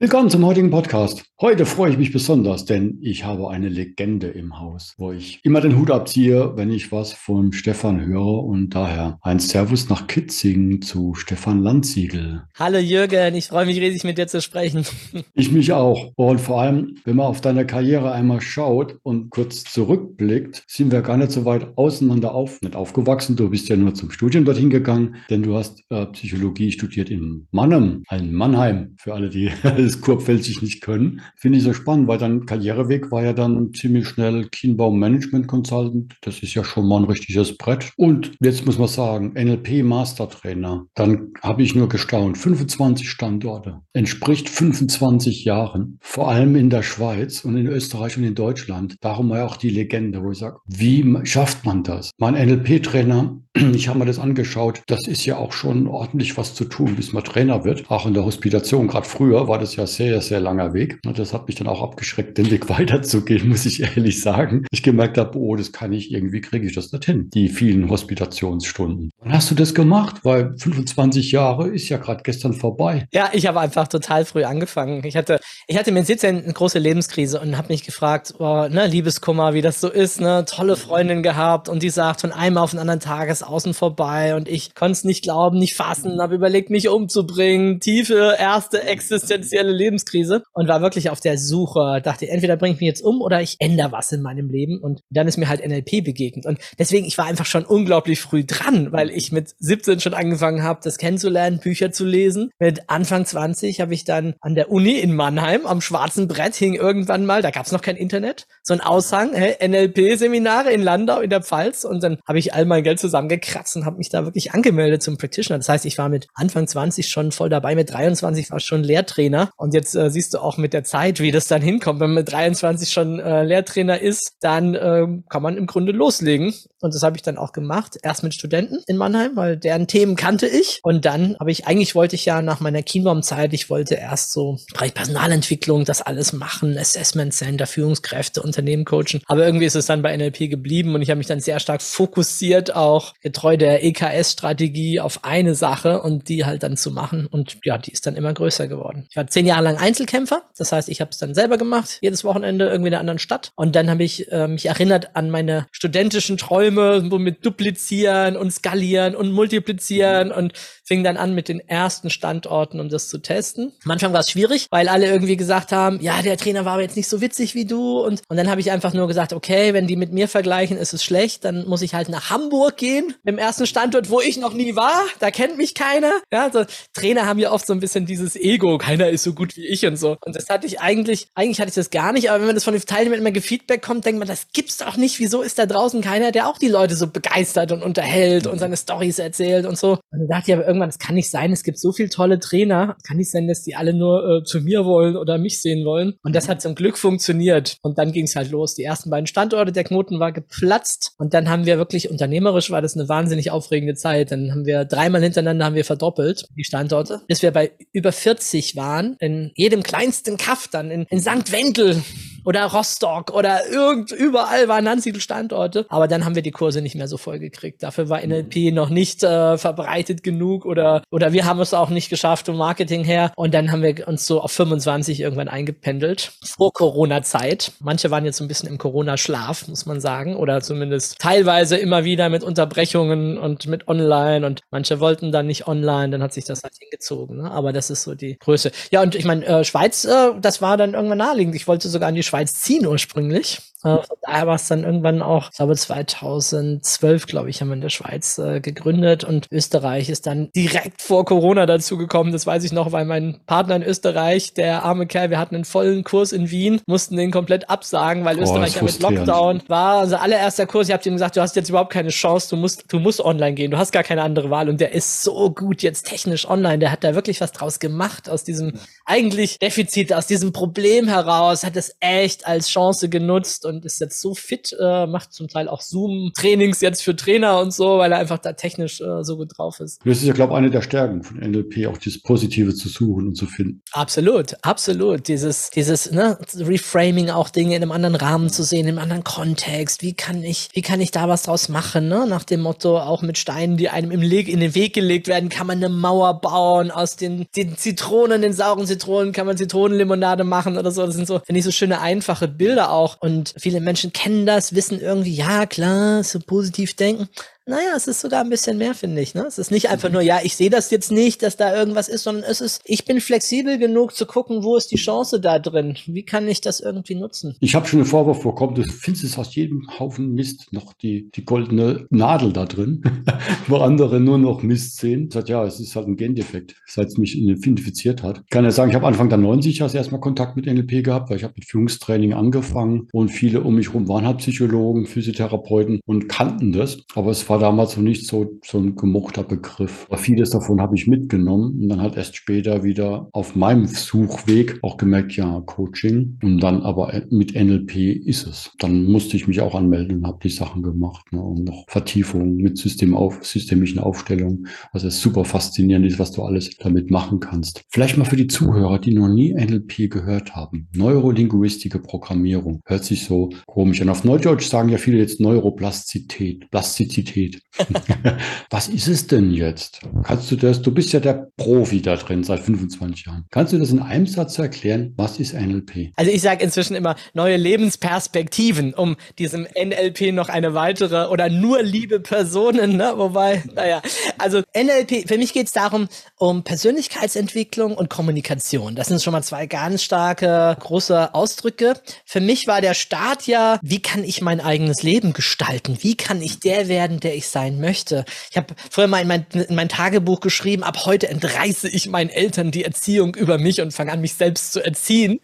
Willkommen 0.00 0.30
zum 0.30 0.46
heutigen 0.46 0.70
Podcast. 0.70 1.24
Heute 1.40 1.66
freue 1.66 1.90
ich 1.90 1.98
mich 1.98 2.12
besonders, 2.12 2.64
denn 2.64 2.98
ich 3.00 3.24
habe 3.24 3.50
eine 3.50 3.68
Legende 3.68 4.28
im 4.28 4.60
Haus, 4.60 4.94
wo 4.96 5.10
ich 5.10 5.40
immer 5.44 5.60
den 5.60 5.76
Hut 5.76 5.90
abziehe, 5.90 6.52
wenn 6.54 6.70
ich 6.70 6.92
was 6.92 7.12
von 7.12 7.52
Stefan 7.52 8.06
höre 8.06 8.44
und 8.44 8.76
daher 8.76 9.18
ein 9.22 9.40
Servus 9.40 9.88
nach 9.88 10.06
Kitzingen 10.06 10.82
zu 10.82 11.14
Stefan 11.14 11.64
Landsiegel. 11.64 12.44
Hallo 12.56 12.78
Jürgen, 12.78 13.34
ich 13.34 13.48
freue 13.48 13.66
mich 13.66 13.80
riesig 13.80 14.04
mit 14.04 14.18
dir 14.18 14.28
zu 14.28 14.40
sprechen. 14.40 14.84
Ich 15.34 15.52
mich 15.52 15.72
auch. 15.72 16.12
Und 16.16 16.40
vor 16.40 16.60
allem, 16.60 16.96
wenn 17.04 17.16
man 17.16 17.26
auf 17.26 17.40
deine 17.40 17.64
Karriere 17.66 18.12
einmal 18.12 18.40
schaut 18.40 18.98
und 19.02 19.30
kurz 19.30 19.64
zurückblickt, 19.64 20.64
sind 20.66 20.90
wir 20.90 21.02
gar 21.02 21.16
nicht 21.16 21.30
so 21.30 21.44
weit 21.44 21.76
auseinander 21.76 22.34
auf, 22.34 22.60
nicht 22.62 22.74
aufgewachsen. 22.74 23.36
Du 23.36 23.50
bist 23.50 23.68
ja 23.68 23.76
nur 23.76 23.94
zum 23.94 24.10
Studium 24.10 24.44
dorthin 24.44 24.70
gegangen, 24.70 25.16
denn 25.30 25.42
du 25.42 25.56
hast 25.56 25.84
äh, 25.90 26.06
Psychologie 26.06 26.72
studiert 26.72 27.10
in 27.10 27.46
Mannheim, 27.52 28.02
in 28.10 28.32
Mannheim, 28.32 28.94
für 28.98 29.14
alle, 29.14 29.28
die 29.28 29.50
das 29.88 30.00
Kurpfälzisch 30.00 30.62
nicht 30.62 30.82
können. 30.82 31.20
Finde 31.36 31.58
ich 31.58 31.64
so 31.64 31.72
spannend, 31.72 32.08
weil 32.08 32.18
dein 32.18 32.46
Karriereweg 32.46 33.10
war 33.10 33.24
ja 33.24 33.32
dann 33.32 33.72
ziemlich 33.72 34.08
schnell 34.08 34.48
Kienbaum 34.48 34.98
Management 34.98 35.48
Consultant. 35.48 36.14
Das 36.22 36.40
ist 36.40 36.54
ja 36.54 36.64
schon 36.64 36.86
mal 36.86 36.98
ein 36.98 37.04
richtiges 37.04 37.56
Brett. 37.56 37.92
Und 37.96 38.32
jetzt 38.40 38.66
muss 38.66 38.78
man 38.78 38.88
sagen, 38.88 39.32
NLP 39.34 39.82
Mastertrainer. 39.82 40.86
Dann 40.94 41.32
habe 41.42 41.62
ich 41.62 41.74
nur 41.74 41.88
gestaunt. 41.88 42.38
25 42.38 43.08
Standorte. 43.08 43.80
Entspricht 43.92 44.48
25 44.48 45.44
Jahren. 45.44 45.98
Vor 46.00 46.30
allem 46.30 46.56
in 46.56 46.70
der 46.70 46.82
Schweiz 46.82 47.44
und 47.44 47.56
in 47.56 47.66
Österreich 47.66 48.16
und 48.16 48.24
in 48.24 48.34
Deutschland. 48.34 48.96
Darum 49.00 49.30
war 49.30 49.38
ja 49.38 49.46
auch 49.46 49.56
die 49.56 49.70
Legende, 49.70 50.22
wo 50.22 50.30
ich 50.30 50.38
sage, 50.38 50.58
wie 50.66 51.16
schafft 51.24 51.64
man 51.64 51.82
das? 51.82 52.10
Mein 52.18 52.34
NLP-Trainer 52.34 53.38
ich 53.74 53.88
habe 53.88 53.98
mir 53.98 54.06
das 54.06 54.18
angeschaut. 54.18 54.82
Das 54.86 55.06
ist 55.06 55.24
ja 55.24 55.36
auch 55.36 55.52
schon 55.52 55.86
ordentlich 55.86 56.36
was 56.36 56.54
zu 56.54 56.64
tun, 56.64 56.94
bis 56.96 57.12
man 57.12 57.24
Trainer 57.24 57.64
wird. 57.64 57.90
Auch 57.90 58.06
in 58.06 58.14
der 58.14 58.24
Hospitation. 58.24 58.88
Gerade 58.88 59.06
früher 59.06 59.48
war 59.48 59.58
das 59.58 59.76
ja 59.78 59.86
sehr, 59.86 60.20
sehr 60.20 60.40
langer 60.40 60.74
Weg. 60.74 60.98
Und 61.06 61.18
das 61.18 61.32
hat 61.32 61.46
mich 61.46 61.56
dann 61.56 61.66
auch 61.66 61.82
abgeschreckt, 61.82 62.38
den 62.38 62.50
Weg 62.50 62.68
weiterzugehen, 62.78 63.48
muss 63.48 63.66
ich 63.66 63.82
ehrlich 63.82 64.20
sagen. 64.20 64.66
Ich 64.70 64.82
gemerkt 64.82 65.18
habe, 65.18 65.38
oh, 65.38 65.56
das 65.56 65.72
kann 65.72 65.92
ich 65.92 66.12
irgendwie, 66.12 66.40
kriege 66.40 66.66
ich 66.66 66.74
das 66.74 66.92
nicht 66.92 67.04
hin. 67.04 67.30
Die 67.32 67.48
vielen 67.48 67.88
Hospitationsstunden. 67.88 69.10
Wann 69.20 69.32
hast 69.32 69.50
du 69.50 69.54
das 69.54 69.74
gemacht? 69.74 70.16
Weil 70.22 70.54
25 70.56 71.32
Jahre 71.32 71.68
ist 71.68 71.88
ja 71.88 71.98
gerade 71.98 72.22
gestern 72.22 72.52
vorbei. 72.52 73.06
Ja, 73.12 73.30
ich 73.32 73.46
habe 73.46 73.60
einfach 73.60 73.88
total 73.88 74.24
früh 74.24 74.44
angefangen. 74.44 75.04
Ich 75.04 75.16
hatte, 75.16 75.40
ich 75.66 75.76
hatte 75.76 75.92
mit 75.92 76.06
17 76.06 76.44
eine 76.44 76.52
große 76.52 76.78
Lebenskrise 76.78 77.40
und 77.40 77.56
habe 77.56 77.68
mich 77.68 77.84
gefragt, 77.84 78.34
oh, 78.38 78.68
ne, 78.68 78.86
Liebeskummer, 78.86 79.54
wie 79.54 79.62
das 79.62 79.80
so 79.80 79.88
ist, 79.88 80.20
ne, 80.20 80.44
tolle 80.46 80.76
Freundin 80.76 81.22
gehabt 81.22 81.68
und 81.68 81.82
die 81.82 81.90
sagt 81.90 82.20
von 82.20 82.32
einem 82.32 82.58
auf 82.58 82.70
den 82.70 82.80
anderen 82.80 83.00
Tag, 83.00 83.28
es 83.28 83.42
außen 83.42 83.74
vorbei 83.74 84.34
und 84.34 84.48
ich 84.48 84.74
konnte 84.74 84.92
es 84.92 85.04
nicht 85.04 85.22
glauben, 85.22 85.58
nicht 85.58 85.74
fassen, 85.74 86.20
habe 86.20 86.34
überlegt, 86.34 86.70
mich 86.70 86.88
umzubringen. 86.88 87.80
Tiefe 87.80 88.36
erste 88.38 88.82
existenzielle 88.82 89.67
Lebenskrise 89.72 90.42
und 90.52 90.68
war 90.68 90.80
wirklich 90.80 91.10
auf 91.10 91.20
der 91.20 91.38
Suche. 91.38 92.00
Dachte, 92.02 92.28
entweder 92.28 92.56
bringe 92.56 92.74
ich 92.74 92.80
mich 92.80 92.86
jetzt 92.86 93.02
um 93.02 93.20
oder 93.20 93.40
ich 93.40 93.56
ändere 93.58 93.92
was 93.92 94.12
in 94.12 94.22
meinem 94.22 94.50
Leben. 94.50 94.78
Und 94.80 95.00
dann 95.10 95.26
ist 95.26 95.36
mir 95.36 95.48
halt 95.48 95.66
NLP 95.66 96.04
begegnet. 96.04 96.46
Und 96.46 96.58
deswegen, 96.78 97.06
ich 97.06 97.18
war 97.18 97.26
einfach 97.26 97.46
schon 97.46 97.64
unglaublich 97.64 98.20
früh 98.20 98.44
dran, 98.44 98.92
weil 98.92 99.10
ich 99.10 99.32
mit 99.32 99.54
17 99.58 100.00
schon 100.00 100.14
angefangen 100.14 100.62
habe, 100.62 100.80
das 100.82 100.98
kennenzulernen, 100.98 101.58
Bücher 101.58 101.90
zu 101.90 102.04
lesen. 102.04 102.50
Mit 102.58 102.88
Anfang 102.88 103.24
20 103.24 103.80
habe 103.80 103.94
ich 103.94 104.04
dann 104.04 104.34
an 104.40 104.54
der 104.54 104.70
Uni 104.70 104.98
in 104.98 105.14
Mannheim 105.14 105.66
am 105.66 105.80
schwarzen 105.80 106.28
Brett 106.28 106.54
hing 106.54 106.74
irgendwann 106.74 107.26
mal, 107.26 107.42
da 107.42 107.50
gab 107.50 107.66
es 107.66 107.72
noch 107.72 107.82
kein 107.82 107.96
Internet, 107.96 108.46
so 108.62 108.74
ein 108.74 108.80
Aushang, 108.80 109.34
hey, 109.34 109.56
NLP-Seminare 109.66 110.70
in 110.70 110.82
Landau 110.82 111.20
in 111.20 111.30
der 111.30 111.42
Pfalz. 111.42 111.84
Und 111.84 112.02
dann 112.02 112.18
habe 112.26 112.38
ich 112.38 112.54
all 112.54 112.64
mein 112.64 112.82
Geld 112.82 113.00
zusammengekriegt 113.00 113.48
gekratzt 113.48 113.76
und 113.76 113.84
habe 113.84 113.98
mich 113.98 114.08
da 114.08 114.24
wirklich 114.24 114.52
angemeldet 114.52 115.02
zum 115.02 115.16
Practitioner. 115.16 115.58
Das 115.58 115.68
heißt, 115.68 115.86
ich 115.86 115.98
war 115.98 116.08
mit 116.08 116.28
Anfang 116.34 116.66
20 116.66 117.08
schon 117.08 117.32
voll 117.32 117.48
dabei, 117.48 117.74
mit 117.74 117.92
23 117.92 118.50
war 118.50 118.58
ich 118.58 118.64
schon 118.64 118.82
Lehrtrainer. 118.82 119.50
Und 119.58 119.74
jetzt 119.74 119.94
äh, 119.96 120.08
siehst 120.08 120.34
du 120.34 120.38
auch 120.38 120.56
mit 120.56 120.72
der 120.72 120.84
Zeit, 120.84 121.18
wie 121.18 121.32
das 121.32 121.48
dann 121.48 121.60
hinkommt. 121.60 121.98
Wenn 121.98 122.10
man 122.10 122.22
mit 122.22 122.32
23 122.32 122.90
schon 122.90 123.18
äh, 123.18 123.42
Lehrtrainer 123.42 124.00
ist, 124.00 124.36
dann 124.40 124.74
äh, 124.74 125.06
kann 125.28 125.42
man 125.42 125.56
im 125.56 125.66
Grunde 125.66 125.90
loslegen. 125.90 126.54
Und 126.80 126.94
das 126.94 127.02
habe 127.02 127.16
ich 127.16 127.22
dann 127.22 127.36
auch 127.36 127.50
gemacht. 127.50 127.98
Erst 128.02 128.22
mit 128.22 128.34
Studenten 128.34 128.78
in 128.86 128.96
Mannheim, 128.96 129.32
weil 129.34 129.56
deren 129.56 129.88
Themen 129.88 130.14
kannte 130.14 130.46
ich. 130.46 130.78
Und 130.84 131.04
dann 131.04 131.36
habe 131.40 131.50
ich, 131.50 131.66
eigentlich 131.66 131.96
wollte 131.96 132.14
ich 132.14 132.24
ja 132.24 132.40
nach 132.40 132.60
meiner 132.60 132.82
Kienbaum-Zeit, 132.82 133.52
ich 133.52 133.68
wollte 133.68 133.96
erst 133.96 134.32
so 134.32 134.58
Bereich 134.72 134.94
Personalentwicklung, 134.94 135.84
das 135.84 136.02
alles 136.02 136.32
machen, 136.32 136.78
Assessment 136.78 137.34
Center, 137.34 137.66
Führungskräfte, 137.66 138.40
Unternehmen 138.40 138.84
coachen. 138.84 139.22
Aber 139.26 139.44
irgendwie 139.44 139.66
ist 139.66 139.74
es 139.74 139.86
dann 139.86 140.02
bei 140.02 140.16
NLP 140.16 140.50
geblieben 140.50 140.94
und 140.94 141.02
ich 141.02 141.10
habe 141.10 141.18
mich 141.18 141.26
dann 141.26 141.40
sehr 141.40 141.58
stark 141.58 141.82
fokussiert, 141.82 142.76
auch 142.76 143.14
getreu 143.22 143.56
der 143.56 143.84
EKS-Strategie 143.84 145.00
auf 145.00 145.24
eine 145.24 145.56
Sache 145.56 146.00
und 146.00 146.28
die 146.28 146.44
halt 146.44 146.62
dann 146.62 146.76
zu 146.76 146.92
machen. 146.92 147.26
Und 147.26 147.58
ja, 147.64 147.76
die 147.76 147.90
ist 147.90 148.06
dann 148.06 148.14
immer 148.14 148.32
größer 148.32 148.68
geworden. 148.68 149.06
Ich 149.10 149.16
war 149.16 149.26
zehn 149.26 149.47
Jahre 149.48 149.64
lang 149.64 149.76
Einzelkämpfer. 149.76 150.42
Das 150.56 150.72
heißt, 150.72 150.88
ich 150.88 151.00
habe 151.00 151.10
es 151.10 151.18
dann 151.18 151.34
selber 151.34 151.58
gemacht, 151.58 151.98
jedes 152.00 152.24
Wochenende 152.24 152.66
irgendwie 152.66 152.88
in 152.88 152.94
einer 152.94 153.00
anderen 153.00 153.18
Stadt. 153.18 153.52
Und 153.56 153.74
dann 153.74 153.90
habe 153.90 154.04
ich 154.04 154.30
äh, 154.30 154.46
mich 154.46 154.66
erinnert 154.66 155.16
an 155.16 155.30
meine 155.30 155.66
studentischen 155.72 156.36
Träume, 156.36 157.06
so 157.10 157.18
mit 157.18 157.44
Duplizieren 157.44 158.36
und 158.36 158.52
Skalieren 158.52 159.16
und 159.16 159.32
Multiplizieren 159.32 160.30
und 160.30 160.52
fing 160.88 161.04
dann 161.04 161.18
an 161.18 161.34
mit 161.34 161.48
den 161.48 161.60
ersten 161.60 162.08
Standorten, 162.08 162.80
um 162.80 162.88
das 162.88 163.08
zu 163.08 163.18
testen. 163.18 163.72
Am 163.84 163.90
Anfang 163.90 164.14
war 164.14 164.20
es 164.20 164.30
schwierig, 164.30 164.68
weil 164.70 164.88
alle 164.88 165.06
irgendwie 165.06 165.36
gesagt 165.36 165.70
haben, 165.70 166.00
ja, 166.00 166.22
der 166.22 166.38
Trainer 166.38 166.64
war 166.64 166.72
aber 166.72 166.82
jetzt 166.82 166.96
nicht 166.96 167.08
so 167.08 167.20
witzig 167.20 167.54
wie 167.54 167.66
du. 167.66 168.00
Und, 168.00 168.22
und 168.28 168.36
dann 168.38 168.48
habe 168.48 168.62
ich 168.62 168.70
einfach 168.70 168.94
nur 168.94 169.06
gesagt, 169.06 169.34
okay, 169.34 169.74
wenn 169.74 169.86
die 169.86 169.96
mit 169.96 170.12
mir 170.14 170.28
vergleichen, 170.28 170.78
ist 170.78 170.94
es 170.94 171.04
schlecht, 171.04 171.44
dann 171.44 171.68
muss 171.68 171.82
ich 171.82 171.92
halt 171.92 172.08
nach 172.08 172.30
Hamburg 172.30 172.78
gehen, 172.78 173.14
im 173.24 173.36
ersten 173.36 173.66
Standort, 173.66 174.08
wo 174.08 174.20
ich 174.20 174.38
noch 174.38 174.54
nie 174.54 174.76
war. 174.76 175.04
Da 175.18 175.30
kennt 175.30 175.58
mich 175.58 175.74
keiner. 175.74 176.12
Ja, 176.32 176.50
so 176.50 176.64
Trainer 176.94 177.26
haben 177.26 177.38
ja 177.38 177.52
oft 177.52 177.66
so 177.66 177.74
ein 177.74 177.80
bisschen 177.80 178.06
dieses 178.06 178.34
Ego, 178.34 178.78
keiner 178.78 179.10
ist 179.10 179.24
so 179.24 179.34
gut 179.34 179.56
wie 179.56 179.66
ich 179.66 179.84
und 179.84 179.96
so. 179.96 180.16
Und 180.24 180.34
das 180.36 180.48
hatte 180.48 180.66
ich 180.66 180.80
eigentlich, 180.80 181.28
eigentlich 181.34 181.60
hatte 181.60 181.68
ich 181.68 181.74
das 181.74 181.90
gar 181.90 182.14
nicht, 182.14 182.30
aber 182.30 182.40
wenn 182.40 182.46
man 182.46 182.54
das 182.54 182.64
von 182.64 182.72
den 182.72 182.82
Teilnehmern 182.82 183.18
immer 183.18 183.30
Gefeedback 183.30 183.82
kommt, 183.82 184.06
denkt 184.06 184.20
man, 184.20 184.28
das 184.28 184.46
gibt's 184.54 184.78
doch 184.78 184.96
nicht. 184.96 185.18
Wieso 185.18 185.42
ist 185.42 185.58
da 185.58 185.66
draußen 185.66 186.00
keiner, 186.00 186.32
der 186.32 186.48
auch 186.48 186.56
die 186.56 186.68
Leute 186.68 186.96
so 186.96 187.08
begeistert 187.08 187.72
und 187.72 187.82
unterhält 187.82 188.46
und 188.46 188.58
seine 188.58 188.78
Stories 188.78 189.18
erzählt 189.18 189.66
und 189.66 189.76
so. 189.76 189.98
Und 190.10 190.20
dann 190.20 190.28
dachte 190.28 190.52
ich 190.52 190.56
aber 190.56 190.77
irgendwann, 190.78 190.88
das 190.88 190.98
kann 190.98 191.14
nicht 191.14 191.30
sein, 191.30 191.52
es 191.52 191.62
gibt 191.62 191.78
so 191.78 191.92
viele 191.92 192.08
tolle 192.08 192.38
Trainer, 192.38 192.96
kann 193.06 193.16
nicht 193.16 193.30
sein, 193.30 193.48
dass 193.48 193.62
die 193.62 193.74
alle 193.74 193.94
nur 193.94 194.38
äh, 194.38 194.44
zu 194.44 194.60
mir 194.60 194.84
wollen 194.84 195.16
oder 195.16 195.38
mich 195.38 195.60
sehen 195.60 195.84
wollen. 195.84 196.14
Und 196.22 196.34
das 196.34 196.48
hat 196.48 196.62
zum 196.62 196.74
Glück 196.74 196.98
funktioniert. 196.98 197.76
Und 197.82 197.98
dann 197.98 198.12
ging 198.12 198.24
es 198.24 198.36
halt 198.36 198.50
los. 198.50 198.74
Die 198.74 198.84
ersten 198.84 199.10
beiden 199.10 199.26
Standorte, 199.26 199.72
der 199.72 199.84
Knoten 199.84 200.20
war 200.20 200.32
geplatzt. 200.32 201.12
Und 201.18 201.34
dann 201.34 201.48
haben 201.48 201.66
wir 201.66 201.78
wirklich 201.78 202.10
unternehmerisch, 202.10 202.70
war 202.70 202.82
das 202.82 202.96
eine 202.96 203.08
wahnsinnig 203.08 203.50
aufregende 203.50 203.94
Zeit. 203.94 204.30
Dann 204.30 204.50
haben 204.50 204.66
wir 204.66 204.84
dreimal 204.84 205.22
hintereinander 205.22 205.64
haben 205.64 205.74
wir 205.74 205.84
verdoppelt, 205.84 206.46
die 206.56 206.64
Standorte, 206.64 207.22
bis 207.26 207.42
wir 207.42 207.50
bei 207.50 207.72
über 207.92 208.12
40 208.12 208.76
waren. 208.76 209.16
In 209.20 209.50
jedem 209.54 209.82
kleinsten 209.82 210.36
Kaff 210.36 210.68
dann, 210.68 210.90
in, 210.90 211.06
in 211.10 211.20
St. 211.20 211.52
Wendel 211.52 212.02
oder 212.48 212.64
Rostock 212.64 213.30
oder 213.34 213.68
irgend, 213.70 214.10
überall 214.10 214.68
waren 214.68 214.82
Landsiedel-Standorte. 214.82 215.84
Aber 215.90 216.08
dann 216.08 216.24
haben 216.24 216.34
wir 216.34 216.40
die 216.40 216.50
Kurse 216.50 216.80
nicht 216.80 216.94
mehr 216.94 217.06
so 217.06 217.18
voll 217.18 217.38
gekriegt. 217.38 217.82
Dafür 217.82 218.08
war 218.08 218.26
NLP 218.26 218.72
noch 218.72 218.88
nicht 218.88 219.22
äh, 219.22 219.58
verbreitet 219.58 220.22
genug 220.22 220.64
oder, 220.64 221.02
oder 221.10 221.34
wir 221.34 221.44
haben 221.44 221.60
es 221.60 221.74
auch 221.74 221.90
nicht 221.90 222.08
geschafft 222.08 222.46
vom 222.46 222.56
Marketing 222.56 223.04
her. 223.04 223.32
Und 223.36 223.52
dann 223.52 223.70
haben 223.70 223.82
wir 223.82 224.08
uns 224.08 224.24
so 224.24 224.40
auf 224.40 224.50
25 224.52 225.20
irgendwann 225.20 225.48
eingependelt. 225.48 226.32
Vor 226.42 226.72
Corona-Zeit. 226.72 227.72
Manche 227.80 228.10
waren 228.10 228.24
jetzt 228.24 228.38
so 228.38 228.44
ein 228.44 228.48
bisschen 228.48 228.70
im 228.70 228.78
Corona-Schlaf, 228.78 229.68
muss 229.68 229.84
man 229.84 230.00
sagen. 230.00 230.34
Oder 230.34 230.62
zumindest 230.62 231.18
teilweise 231.18 231.76
immer 231.76 232.04
wieder 232.04 232.30
mit 232.30 232.44
Unterbrechungen 232.44 233.36
und 233.36 233.66
mit 233.66 233.88
online. 233.88 234.46
Und 234.46 234.62
manche 234.70 235.00
wollten 235.00 235.32
dann 235.32 235.46
nicht 235.46 235.68
online. 235.68 236.08
Dann 236.08 236.22
hat 236.22 236.32
sich 236.32 236.46
das 236.46 236.62
halt 236.62 236.72
hingezogen. 236.78 237.42
Ne? 237.42 237.50
Aber 237.50 237.74
das 237.74 237.90
ist 237.90 238.04
so 238.04 238.14
die 238.14 238.38
Größe. 238.38 238.70
Ja, 238.90 239.02
und 239.02 239.14
ich 239.14 239.26
meine, 239.26 239.44
äh, 239.44 239.64
Schweiz, 239.64 240.06
äh, 240.06 240.30
das 240.40 240.62
war 240.62 240.78
dann 240.78 240.94
irgendwann 240.94 241.18
naheliegend. 241.18 241.54
Ich 241.54 241.68
wollte 241.68 241.90
sogar 241.90 242.08
in 242.08 242.14
die 242.14 242.22
Schweiz 242.22 242.37
Schweiz 242.38 242.54
ziehen 242.54 242.86
ursprünglich. 242.86 243.60
Äh, 243.84 243.98
von 244.02 244.16
daher 244.22 244.46
war 244.46 244.56
es 244.56 244.66
dann 244.66 244.82
irgendwann 244.82 245.22
auch, 245.22 245.50
ich 245.50 245.56
glaube 245.56 245.76
2012, 245.76 247.26
glaube 247.26 247.48
ich, 247.48 247.60
haben 247.60 247.68
wir 247.68 247.74
in 247.74 247.80
der 247.80 247.90
Schweiz 247.90 248.38
äh, 248.38 248.60
gegründet 248.60 249.22
und 249.22 249.46
Österreich 249.52 250.08
ist 250.08 250.26
dann 250.26 250.50
direkt 250.56 251.00
vor 251.00 251.24
Corona 251.24 251.64
dazu 251.66 251.96
gekommen. 251.96 252.32
Das 252.32 252.46
weiß 252.46 252.64
ich 252.64 252.72
noch, 252.72 252.90
weil 252.90 253.04
mein 253.04 253.38
Partner 253.46 253.76
in 253.76 253.84
Österreich, 253.84 254.52
der 254.54 254.84
arme 254.84 255.06
Kerl, 255.06 255.30
wir 255.30 255.38
hatten 255.38 255.54
einen 255.54 255.64
vollen 255.64 256.02
Kurs 256.02 256.32
in 256.32 256.50
Wien, 256.50 256.80
mussten 256.86 257.16
den 257.16 257.30
komplett 257.30 257.70
absagen, 257.70 258.24
weil 258.24 258.38
oh, 258.38 258.42
Österreich 258.42 258.74
ja 258.74 258.82
mit 258.82 259.00
Lockdown 259.00 259.62
war. 259.68 259.98
Also 259.98 260.16
allererster 260.16 260.66
Kurs, 260.66 260.88
ich 260.88 260.92
habe 260.92 261.08
ihm 261.08 261.12
gesagt, 261.12 261.36
du 261.36 261.40
hast 261.40 261.54
jetzt 261.54 261.68
überhaupt 261.68 261.92
keine 261.92 262.10
Chance, 262.10 262.50
du 262.50 262.56
musst, 262.56 262.84
du 262.88 262.98
musst 262.98 263.20
online 263.20 263.54
gehen, 263.54 263.70
du 263.70 263.78
hast 263.78 263.92
gar 263.92 264.02
keine 264.02 264.22
andere 264.22 264.50
Wahl 264.50 264.68
und 264.68 264.80
der 264.80 264.92
ist 264.92 265.22
so 265.22 265.50
gut 265.50 265.82
jetzt 265.82 266.06
technisch 266.06 266.48
online, 266.48 266.78
der 266.78 266.90
hat 266.90 267.04
da 267.04 267.14
wirklich 267.14 267.40
was 267.40 267.52
draus 267.52 267.78
gemacht 267.78 268.28
aus 268.28 268.42
diesem 268.42 268.72
eigentlich 269.04 269.58
Defizit, 269.60 270.12
aus 270.12 270.26
diesem 270.26 270.52
Problem 270.52 271.06
heraus, 271.06 271.64
hat 271.64 271.76
es 271.76 271.94
echt 272.00 272.46
als 272.46 272.68
Chance 272.68 273.08
genutzt 273.08 273.67
und 273.68 273.84
ist 273.84 274.00
jetzt 274.00 274.20
so 274.20 274.34
fit, 274.34 274.74
äh, 274.80 275.06
macht 275.06 275.32
zum 275.32 275.48
Teil 275.48 275.68
auch 275.68 275.80
Zoom-Trainings 275.80 276.80
jetzt 276.80 277.02
für 277.02 277.14
Trainer 277.14 277.60
und 277.60 277.72
so, 277.72 277.98
weil 277.98 278.12
er 278.12 278.18
einfach 278.18 278.38
da 278.38 278.54
technisch 278.54 279.00
äh, 279.00 279.22
so 279.22 279.36
gut 279.36 279.56
drauf 279.56 279.80
ist. 279.80 280.00
Das 280.04 280.18
ist 280.18 280.24
ja, 280.24 280.32
glaube 280.32 280.54
ich, 280.54 280.58
eine 280.58 280.70
der 280.70 280.82
Stärken 280.82 281.22
von 281.22 281.38
NLP, 281.38 281.86
auch 281.86 281.98
das 281.98 282.20
Positive 282.20 282.74
zu 282.74 282.88
suchen 282.88 283.28
und 283.28 283.34
zu 283.34 283.46
finden. 283.46 283.82
Absolut, 283.92 284.56
absolut. 284.62 285.28
Dieses, 285.28 285.70
dieses 285.70 286.10
ne, 286.10 286.38
Reframing 286.56 287.30
auch 287.30 287.50
Dinge 287.50 287.76
in 287.76 287.82
einem 287.82 287.92
anderen 287.92 288.16
Rahmen 288.16 288.50
zu 288.50 288.62
sehen, 288.62 288.86
in 288.86 288.88
einem 288.88 288.98
anderen 288.98 289.24
Kontext. 289.24 290.02
Wie 290.02 290.14
kann 290.14 290.42
ich, 290.42 290.68
wie 290.72 290.82
kann 290.82 291.00
ich 291.00 291.10
da 291.10 291.28
was 291.28 291.42
draus 291.42 291.68
machen? 291.68 292.08
Ne? 292.08 292.26
Nach 292.28 292.44
dem 292.44 292.60
Motto, 292.60 292.98
auch 292.98 293.22
mit 293.22 293.38
Steinen, 293.38 293.76
die 293.76 293.88
einem 293.88 294.10
im 294.10 294.22
Le 294.22 294.40
in 294.40 294.60
den 294.60 294.74
Weg 294.74 294.94
gelegt 294.94 295.28
werden, 295.28 295.48
kann 295.48 295.66
man 295.66 295.78
eine 295.78 295.88
Mauer 295.88 296.40
bauen. 296.40 296.90
Aus 296.90 297.16
den, 297.16 297.46
den 297.56 297.76
Zitronen, 297.76 298.42
den 298.42 298.52
sauren 298.52 298.86
Zitronen, 298.86 299.32
kann 299.32 299.46
man 299.46 299.56
Zitronenlimonade 299.56 300.44
machen 300.44 300.78
oder 300.78 300.90
so. 300.90 301.04
Das 301.04 301.14
sind 301.14 301.26
so, 301.26 301.40
finde 301.44 301.58
ich, 301.58 301.64
so 301.64 301.70
schöne, 301.70 302.00
einfache 302.00 302.48
Bilder 302.48 302.92
auch. 302.92 303.16
Und 303.20 303.54
viele 303.58 303.80
Menschen 303.80 304.12
kennen 304.12 304.46
das, 304.46 304.74
wissen 304.74 305.00
irgendwie, 305.00 305.34
ja, 305.34 305.66
klar, 305.66 306.22
so 306.24 306.38
positiv 306.38 306.94
denken. 306.94 307.28
Naja, 307.68 307.92
es 307.94 308.08
ist 308.08 308.22
sogar 308.22 308.44
ein 308.44 308.48
bisschen 308.48 308.78
mehr, 308.78 308.94
finde 308.94 309.20
ich. 309.20 309.34
Ne? 309.34 309.44
Es 309.46 309.58
ist 309.58 309.70
nicht 309.70 309.90
einfach 309.90 310.10
nur, 310.10 310.22
ja, 310.22 310.38
ich 310.42 310.56
sehe 310.56 310.70
das 310.70 310.90
jetzt 310.90 311.12
nicht, 311.12 311.42
dass 311.42 311.58
da 311.58 311.76
irgendwas 311.76 312.08
ist, 312.08 312.22
sondern 312.22 312.44
es 312.44 312.62
ist, 312.62 312.80
ich 312.86 313.04
bin 313.04 313.20
flexibel 313.20 313.76
genug 313.76 314.16
zu 314.16 314.24
gucken, 314.24 314.62
wo 314.62 314.76
ist 314.76 314.90
die 314.90 314.96
Chance 314.96 315.38
da 315.38 315.58
drin? 315.58 315.94
Wie 316.06 316.22
kann 316.22 316.48
ich 316.48 316.62
das 316.62 316.80
irgendwie 316.80 317.14
nutzen? 317.14 317.56
Ich 317.60 317.74
habe 317.74 317.86
schon 317.86 317.98
einen 317.98 318.08
Vorwurf 318.08 318.42
bekommen, 318.42 318.74
du 318.74 318.84
findest 318.84 319.36
aus 319.38 319.54
jedem 319.54 319.86
Haufen 319.98 320.32
Mist 320.32 320.72
noch 320.72 320.94
die, 320.94 321.30
die 321.32 321.44
goldene 321.44 322.06
Nadel 322.08 322.54
da 322.54 322.64
drin, 322.64 323.02
wo 323.68 323.76
andere 323.76 324.18
nur 324.18 324.38
noch 324.38 324.62
Mist 324.62 324.96
sehen. 324.96 325.26
Ich 325.28 325.34
sage, 325.34 325.52
ja, 325.52 325.62
es 325.66 325.78
ist 325.78 325.94
halt 325.94 326.08
ein 326.08 326.16
Gendefekt, 326.16 326.74
seit 326.86 327.08
es 327.08 327.18
mich 327.18 327.36
infiziert 327.36 328.22
hat. 328.22 328.40
Ich 328.44 328.50
kann 328.50 328.64
ja 328.64 328.70
sagen, 328.70 328.88
ich 328.88 328.96
habe 328.96 329.06
Anfang 329.06 329.28
der 329.28 329.36
90 329.36 329.82
er 329.82 329.94
erstmal 329.94 330.22
Kontakt 330.22 330.56
mit 330.56 330.64
NLP 330.64 331.04
gehabt, 331.04 331.28
weil 331.28 331.36
ich 331.36 331.44
habe 331.44 331.52
mit 331.54 331.66
Führungstraining 331.66 332.32
angefangen 332.32 333.08
und 333.12 333.28
viele 333.28 333.60
um 333.60 333.74
mich 333.74 333.88
herum 333.88 334.08
waren 334.08 334.26
halt 334.26 334.38
Psychologen, 334.38 335.04
Physiotherapeuten 335.04 336.00
und 336.06 336.30
kannten 336.30 336.72
das. 336.72 337.02
Aber 337.14 337.30
es 337.30 337.46
war 337.50 337.57
war 337.58 337.70
damals 337.70 337.96
noch 337.96 338.04
nicht 338.04 338.26
so, 338.26 338.58
so 338.64 338.78
ein 338.78 338.94
gemochter 338.94 339.42
Begriff. 339.42 340.06
Aber 340.08 340.18
vieles 340.18 340.50
davon 340.50 340.80
habe 340.80 340.94
ich 340.94 341.08
mitgenommen 341.08 341.82
und 341.82 341.88
dann 341.88 342.00
halt 342.00 342.16
erst 342.16 342.36
später 342.36 342.84
wieder 342.84 343.28
auf 343.32 343.56
meinem 343.56 343.86
Suchweg 343.86 344.78
auch 344.82 344.96
gemerkt, 344.96 345.32
ja, 345.32 345.60
Coaching. 345.66 346.38
Und 346.42 346.60
dann 346.60 346.82
aber 346.82 347.22
mit 347.30 347.54
NLP 347.54 347.96
ist 348.24 348.46
es. 348.46 348.70
Dann 348.78 349.04
musste 349.06 349.36
ich 349.36 349.48
mich 349.48 349.60
auch 349.60 349.74
anmelden 349.74 350.18
und 350.18 350.26
habe 350.26 350.38
die 350.40 350.50
Sachen 350.50 350.82
gemacht. 350.82 351.32
Ne? 351.32 351.42
Und 351.42 351.64
noch 351.64 351.84
Vertiefungen 351.88 352.58
mit 352.58 352.78
Systemauf 352.78 353.44
systemischen 353.44 353.98
Aufstellungen, 353.98 354.68
was 354.92 355.02
ja 355.02 355.10
super 355.10 355.44
faszinierend 355.44 356.06
ist, 356.06 356.20
was 356.20 356.30
du 356.30 356.42
alles 356.42 356.70
damit 356.78 357.10
machen 357.10 357.40
kannst. 357.40 357.82
Vielleicht 357.88 358.16
mal 358.18 358.24
für 358.24 358.36
die 358.36 358.46
Zuhörer, 358.46 359.00
die 359.00 359.14
noch 359.14 359.28
nie 359.28 359.52
NLP 359.52 360.10
gehört 360.10 360.54
haben. 360.54 360.86
Neurolinguistische 360.94 361.98
Programmierung. 361.98 362.82
Hört 362.84 363.04
sich 363.04 363.24
so 363.24 363.50
komisch 363.66 364.00
an. 364.00 364.10
Auf 364.10 364.22
Neudeutsch 364.22 364.68
sagen 364.68 364.90
ja 364.90 364.98
viele 364.98 365.18
jetzt 365.18 365.40
Neuroplastizität. 365.40 366.70
Plastizität 366.70 367.47
geht. 367.50 367.62
Was 368.70 368.88
ist 368.88 369.08
es 369.08 369.26
denn 369.26 369.52
jetzt? 369.52 370.00
Kannst 370.24 370.50
du 370.50 370.56
das, 370.56 370.82
du 370.82 370.92
bist 370.92 371.12
ja 371.12 371.20
der 371.20 371.48
Profi 371.56 372.02
da 372.02 372.16
drin 372.16 372.44
seit 372.44 372.60
25 372.60 373.26
Jahren. 373.26 373.46
Kannst 373.50 373.72
du 373.72 373.78
das 373.78 373.90
in 373.90 374.00
einem 374.00 374.26
Satz 374.26 374.58
erklären? 374.58 375.14
Was 375.16 375.38
ist 375.38 375.54
NLP? 375.54 376.12
Also 376.16 376.30
ich 376.30 376.42
sage 376.42 376.62
inzwischen 376.64 376.94
immer 376.94 377.16
neue 377.34 377.56
Lebensperspektiven, 377.56 378.94
um 378.94 379.16
diesem 379.38 379.62
NLP 379.62 380.32
noch 380.32 380.48
eine 380.48 380.74
weitere 380.74 381.28
oder 381.28 381.48
nur 381.48 381.82
liebe 381.82 382.20
Personen, 382.20 382.96
ne? 382.96 383.12
wobei, 383.16 383.62
naja, 383.74 384.02
also 384.38 384.62
NLP, 384.76 385.28
für 385.28 385.38
mich 385.38 385.52
geht 385.52 385.66
es 385.66 385.72
darum, 385.72 386.08
um 386.36 386.64
Persönlichkeitsentwicklung 386.64 387.96
und 387.96 388.10
Kommunikation. 388.10 388.94
Das 388.94 389.08
sind 389.08 389.22
schon 389.22 389.32
mal 389.32 389.42
zwei 389.42 389.66
ganz 389.66 390.02
starke, 390.02 390.76
große 390.78 391.34
Ausdrücke. 391.34 391.94
Für 392.24 392.40
mich 392.40 392.66
war 392.66 392.80
der 392.80 392.94
Start 392.94 393.46
ja, 393.46 393.78
wie 393.82 394.00
kann 394.00 394.24
ich 394.24 394.40
mein 394.40 394.60
eigenes 394.60 395.02
Leben 395.02 395.32
gestalten? 395.32 395.98
Wie 396.00 396.16
kann 396.16 396.42
ich 396.42 396.60
der 396.60 396.88
werden, 396.88 397.20
der 397.20 397.27
ich 397.34 397.48
sein 397.48 397.80
möchte. 397.80 398.24
Ich 398.50 398.56
habe 398.56 398.74
früher 398.90 399.06
mal 399.06 399.22
in 399.22 399.28
mein, 399.28 399.46
in 399.52 399.74
mein 399.74 399.88
Tagebuch 399.88 400.40
geschrieben, 400.40 400.82
ab 400.82 401.04
heute 401.06 401.28
entreiße 401.28 401.88
ich 401.88 402.08
meinen 402.08 402.30
Eltern 402.30 402.70
die 402.70 402.84
Erziehung 402.84 403.34
über 403.34 403.58
mich 403.58 403.80
und 403.80 403.92
fange 403.92 404.12
an, 404.12 404.20
mich 404.20 404.34
selbst 404.34 404.72
zu 404.72 404.84
erziehen, 404.84 405.40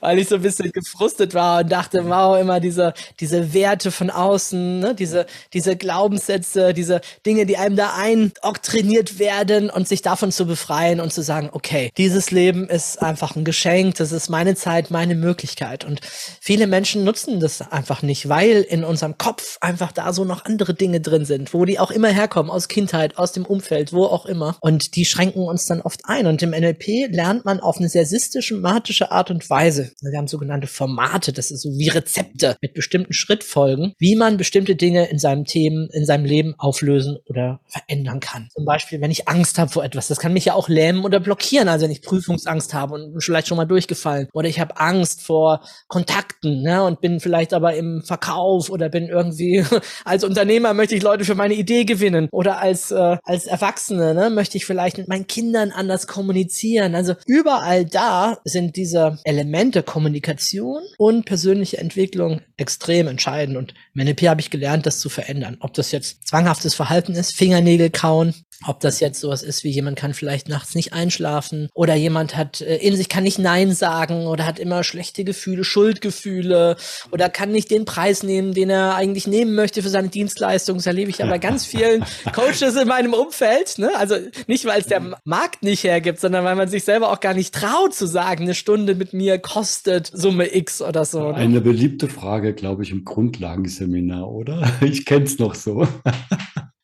weil 0.00 0.18
ich 0.18 0.28
so 0.28 0.36
ein 0.36 0.42
bisschen 0.42 0.72
gefrustet 0.72 1.34
war 1.34 1.60
und 1.60 1.72
dachte, 1.72 2.08
wow, 2.08 2.38
immer 2.38 2.60
diese, 2.60 2.94
diese 3.20 3.52
Werte 3.52 3.90
von 3.90 4.10
außen, 4.10 4.80
ne? 4.80 4.94
diese, 4.94 5.26
diese 5.52 5.76
Glaubenssätze, 5.76 6.74
diese 6.74 7.00
Dinge, 7.26 7.46
die 7.46 7.56
einem 7.56 7.76
da 7.76 7.94
eindoktriniert 7.96 9.18
werden 9.18 9.70
und 9.70 9.88
sich 9.88 10.02
davon 10.02 10.32
zu 10.32 10.46
befreien 10.46 11.00
und 11.00 11.12
zu 11.12 11.22
sagen, 11.22 11.50
okay, 11.52 11.90
dieses 11.96 12.30
Leben 12.30 12.68
ist 12.68 13.00
einfach 13.02 13.36
ein 13.36 13.44
Geschenk, 13.44 13.96
das 13.96 14.12
ist 14.12 14.28
meine 14.28 14.54
Zeit, 14.54 14.90
meine 14.90 15.14
Möglichkeit. 15.14 15.84
Und 15.84 16.00
viele 16.40 16.66
Menschen 16.66 17.04
nutzen 17.04 17.40
das 17.40 17.60
einfach 17.60 18.02
nicht, 18.02 18.28
weil 18.28 18.62
in 18.62 18.84
unserem 18.84 19.18
Kopf 19.18 19.58
einfach 19.60 19.92
da 19.92 20.12
so 20.12 20.24
noch 20.24 20.44
andere 20.44 20.74
Dinge 20.74 21.00
drin 21.00 21.23
sind 21.24 21.34
sind, 21.34 21.54
wo 21.54 21.64
die 21.64 21.78
auch 21.78 21.90
immer 21.90 22.08
herkommen, 22.08 22.50
aus 22.50 22.68
Kindheit, 22.68 23.18
aus 23.18 23.32
dem 23.32 23.44
Umfeld, 23.44 23.92
wo 23.92 24.04
auch 24.04 24.26
immer. 24.26 24.56
Und 24.60 24.94
die 24.94 25.04
schränken 25.04 25.42
uns 25.42 25.66
dann 25.66 25.80
oft 25.80 26.02
ein. 26.04 26.26
Und 26.26 26.42
im 26.42 26.50
NLP 26.50 27.10
lernt 27.10 27.44
man 27.44 27.60
auf 27.60 27.78
eine 27.78 27.88
sehr 27.88 28.06
systematische 28.06 29.10
Art 29.10 29.30
und 29.30 29.48
Weise. 29.50 29.92
Wir 30.00 30.16
haben 30.16 30.28
sogenannte 30.28 30.66
Formate, 30.66 31.32
das 31.32 31.50
ist 31.50 31.62
so 31.62 31.70
wie 31.70 31.88
Rezepte 31.88 32.56
mit 32.60 32.74
bestimmten 32.74 33.12
Schrittfolgen, 33.12 33.94
wie 33.98 34.16
man 34.16 34.36
bestimmte 34.36 34.76
Dinge 34.76 35.08
in 35.10 35.18
seinem 35.18 35.44
Themen, 35.44 35.88
in 35.92 36.06
seinem 36.06 36.24
Leben 36.24 36.54
auflösen 36.58 37.18
oder 37.26 37.60
verändern 37.66 38.20
kann. 38.20 38.48
Zum 38.54 38.64
Beispiel, 38.64 39.00
wenn 39.00 39.10
ich 39.10 39.28
Angst 39.28 39.58
habe 39.58 39.70
vor 39.70 39.84
etwas, 39.84 40.08
das 40.08 40.18
kann 40.18 40.32
mich 40.32 40.44
ja 40.44 40.54
auch 40.54 40.68
lähmen 40.68 41.04
oder 41.04 41.20
blockieren. 41.20 41.68
Also 41.68 41.84
wenn 41.84 41.92
ich 41.92 42.02
Prüfungsangst 42.02 42.74
habe 42.74 42.94
und 42.94 43.22
vielleicht 43.22 43.48
schon 43.48 43.56
mal 43.56 43.64
durchgefallen. 43.64 44.28
Oder 44.32 44.48
ich 44.48 44.60
habe 44.60 44.78
Angst 44.78 45.22
vor 45.22 45.62
Kontakten 45.88 46.62
ne, 46.62 46.84
und 46.84 47.00
bin 47.00 47.20
vielleicht 47.20 47.52
aber 47.52 47.74
im 47.74 48.02
Verkauf 48.02 48.70
oder 48.70 48.88
bin 48.88 49.08
irgendwie 49.08 49.64
als 50.04 50.24
Unternehmer 50.24 50.74
möchte 50.74 50.94
ich 50.94 51.02
Leute 51.02 51.13
für 51.22 51.36
meine 51.36 51.54
Idee 51.54 51.84
gewinnen. 51.84 52.28
Oder 52.32 52.60
als, 52.60 52.90
äh, 52.90 53.16
als 53.22 53.46
Erwachsene 53.46 54.14
ne, 54.14 54.30
möchte 54.30 54.56
ich 54.56 54.66
vielleicht 54.66 54.98
mit 54.98 55.08
meinen 55.08 55.26
Kindern 55.26 55.70
anders 55.70 56.06
kommunizieren. 56.06 56.94
Also 56.94 57.14
überall 57.26 57.84
da 57.84 58.38
sind 58.44 58.76
diese 58.76 59.18
Elemente 59.24 59.82
Kommunikation 59.82 60.82
und 60.98 61.26
persönliche 61.26 61.78
Entwicklung 61.78 62.40
extrem 62.56 63.06
entscheidend. 63.06 63.56
Und 63.56 63.74
im 63.94 64.04
NLP 64.04 64.28
habe 64.28 64.40
ich 64.40 64.50
gelernt, 64.50 64.86
das 64.86 64.98
zu 64.98 65.08
verändern. 65.08 65.58
Ob 65.60 65.74
das 65.74 65.92
jetzt 65.92 66.26
zwanghaftes 66.26 66.74
Verhalten 66.74 67.12
ist, 67.12 67.36
Fingernägel 67.36 67.90
kauen, 67.90 68.34
ob 68.66 68.80
das 68.80 69.00
jetzt 69.00 69.20
sowas 69.20 69.42
ist, 69.42 69.64
wie 69.64 69.70
jemand 69.70 69.98
kann 69.98 70.14
vielleicht 70.14 70.48
nachts 70.48 70.74
nicht 70.74 70.92
einschlafen 70.92 71.68
oder 71.74 71.94
jemand 71.94 72.36
hat 72.36 72.60
äh, 72.60 72.76
in 72.76 72.96
sich 72.96 73.08
kann 73.08 73.24
nicht 73.24 73.38
Nein 73.38 73.72
sagen 73.72 74.26
oder 74.26 74.46
hat 74.46 74.58
immer 74.58 74.84
schlechte 74.84 75.24
Gefühle, 75.24 75.64
Schuldgefühle 75.64 76.76
oder 77.10 77.28
kann 77.28 77.52
nicht 77.52 77.70
den 77.70 77.84
Preis 77.84 78.22
nehmen, 78.22 78.54
den 78.54 78.70
er 78.70 78.94
eigentlich 78.94 79.26
nehmen 79.26 79.54
möchte 79.54 79.82
für 79.82 79.88
seine 79.88 80.08
Dienstleistung. 80.08 80.76
Das 80.76 80.86
erlebe 80.86 81.10
ich 81.10 81.18
ja 81.18 81.26
bei 81.26 81.38
ganz 81.38 81.64
vielen 81.74 82.04
Coaches 82.32 82.76
in 82.76 82.88
meinem 82.88 83.14
Umfeld. 83.14 83.78
Ne? 83.78 83.90
Also 83.96 84.16
nicht, 84.46 84.64
weil 84.64 84.80
es 84.80 84.86
der 84.86 85.18
Markt 85.24 85.62
nicht 85.62 85.84
hergibt, 85.84 86.20
sondern 86.20 86.44
weil 86.44 86.56
man 86.56 86.68
sich 86.68 86.84
selber 86.84 87.10
auch 87.10 87.20
gar 87.20 87.34
nicht 87.34 87.54
traut 87.54 87.94
zu 87.94 88.06
sagen, 88.06 88.44
eine 88.44 88.54
Stunde 88.54 88.94
mit 88.94 89.12
mir 89.12 89.38
kostet 89.38 90.10
Summe 90.12 90.54
X 90.54 90.82
oder 90.82 91.04
so. 91.04 91.32
Ne? 91.32 91.34
Eine 91.34 91.60
beliebte 91.60 92.08
Frage, 92.08 92.54
glaube 92.54 92.82
ich, 92.82 92.90
im 92.90 93.04
Grundlagenseminar, 93.04 94.30
oder? 94.30 94.72
Ich 94.84 95.06
kenne 95.06 95.24
es 95.24 95.38
noch 95.38 95.54
so. 95.54 95.88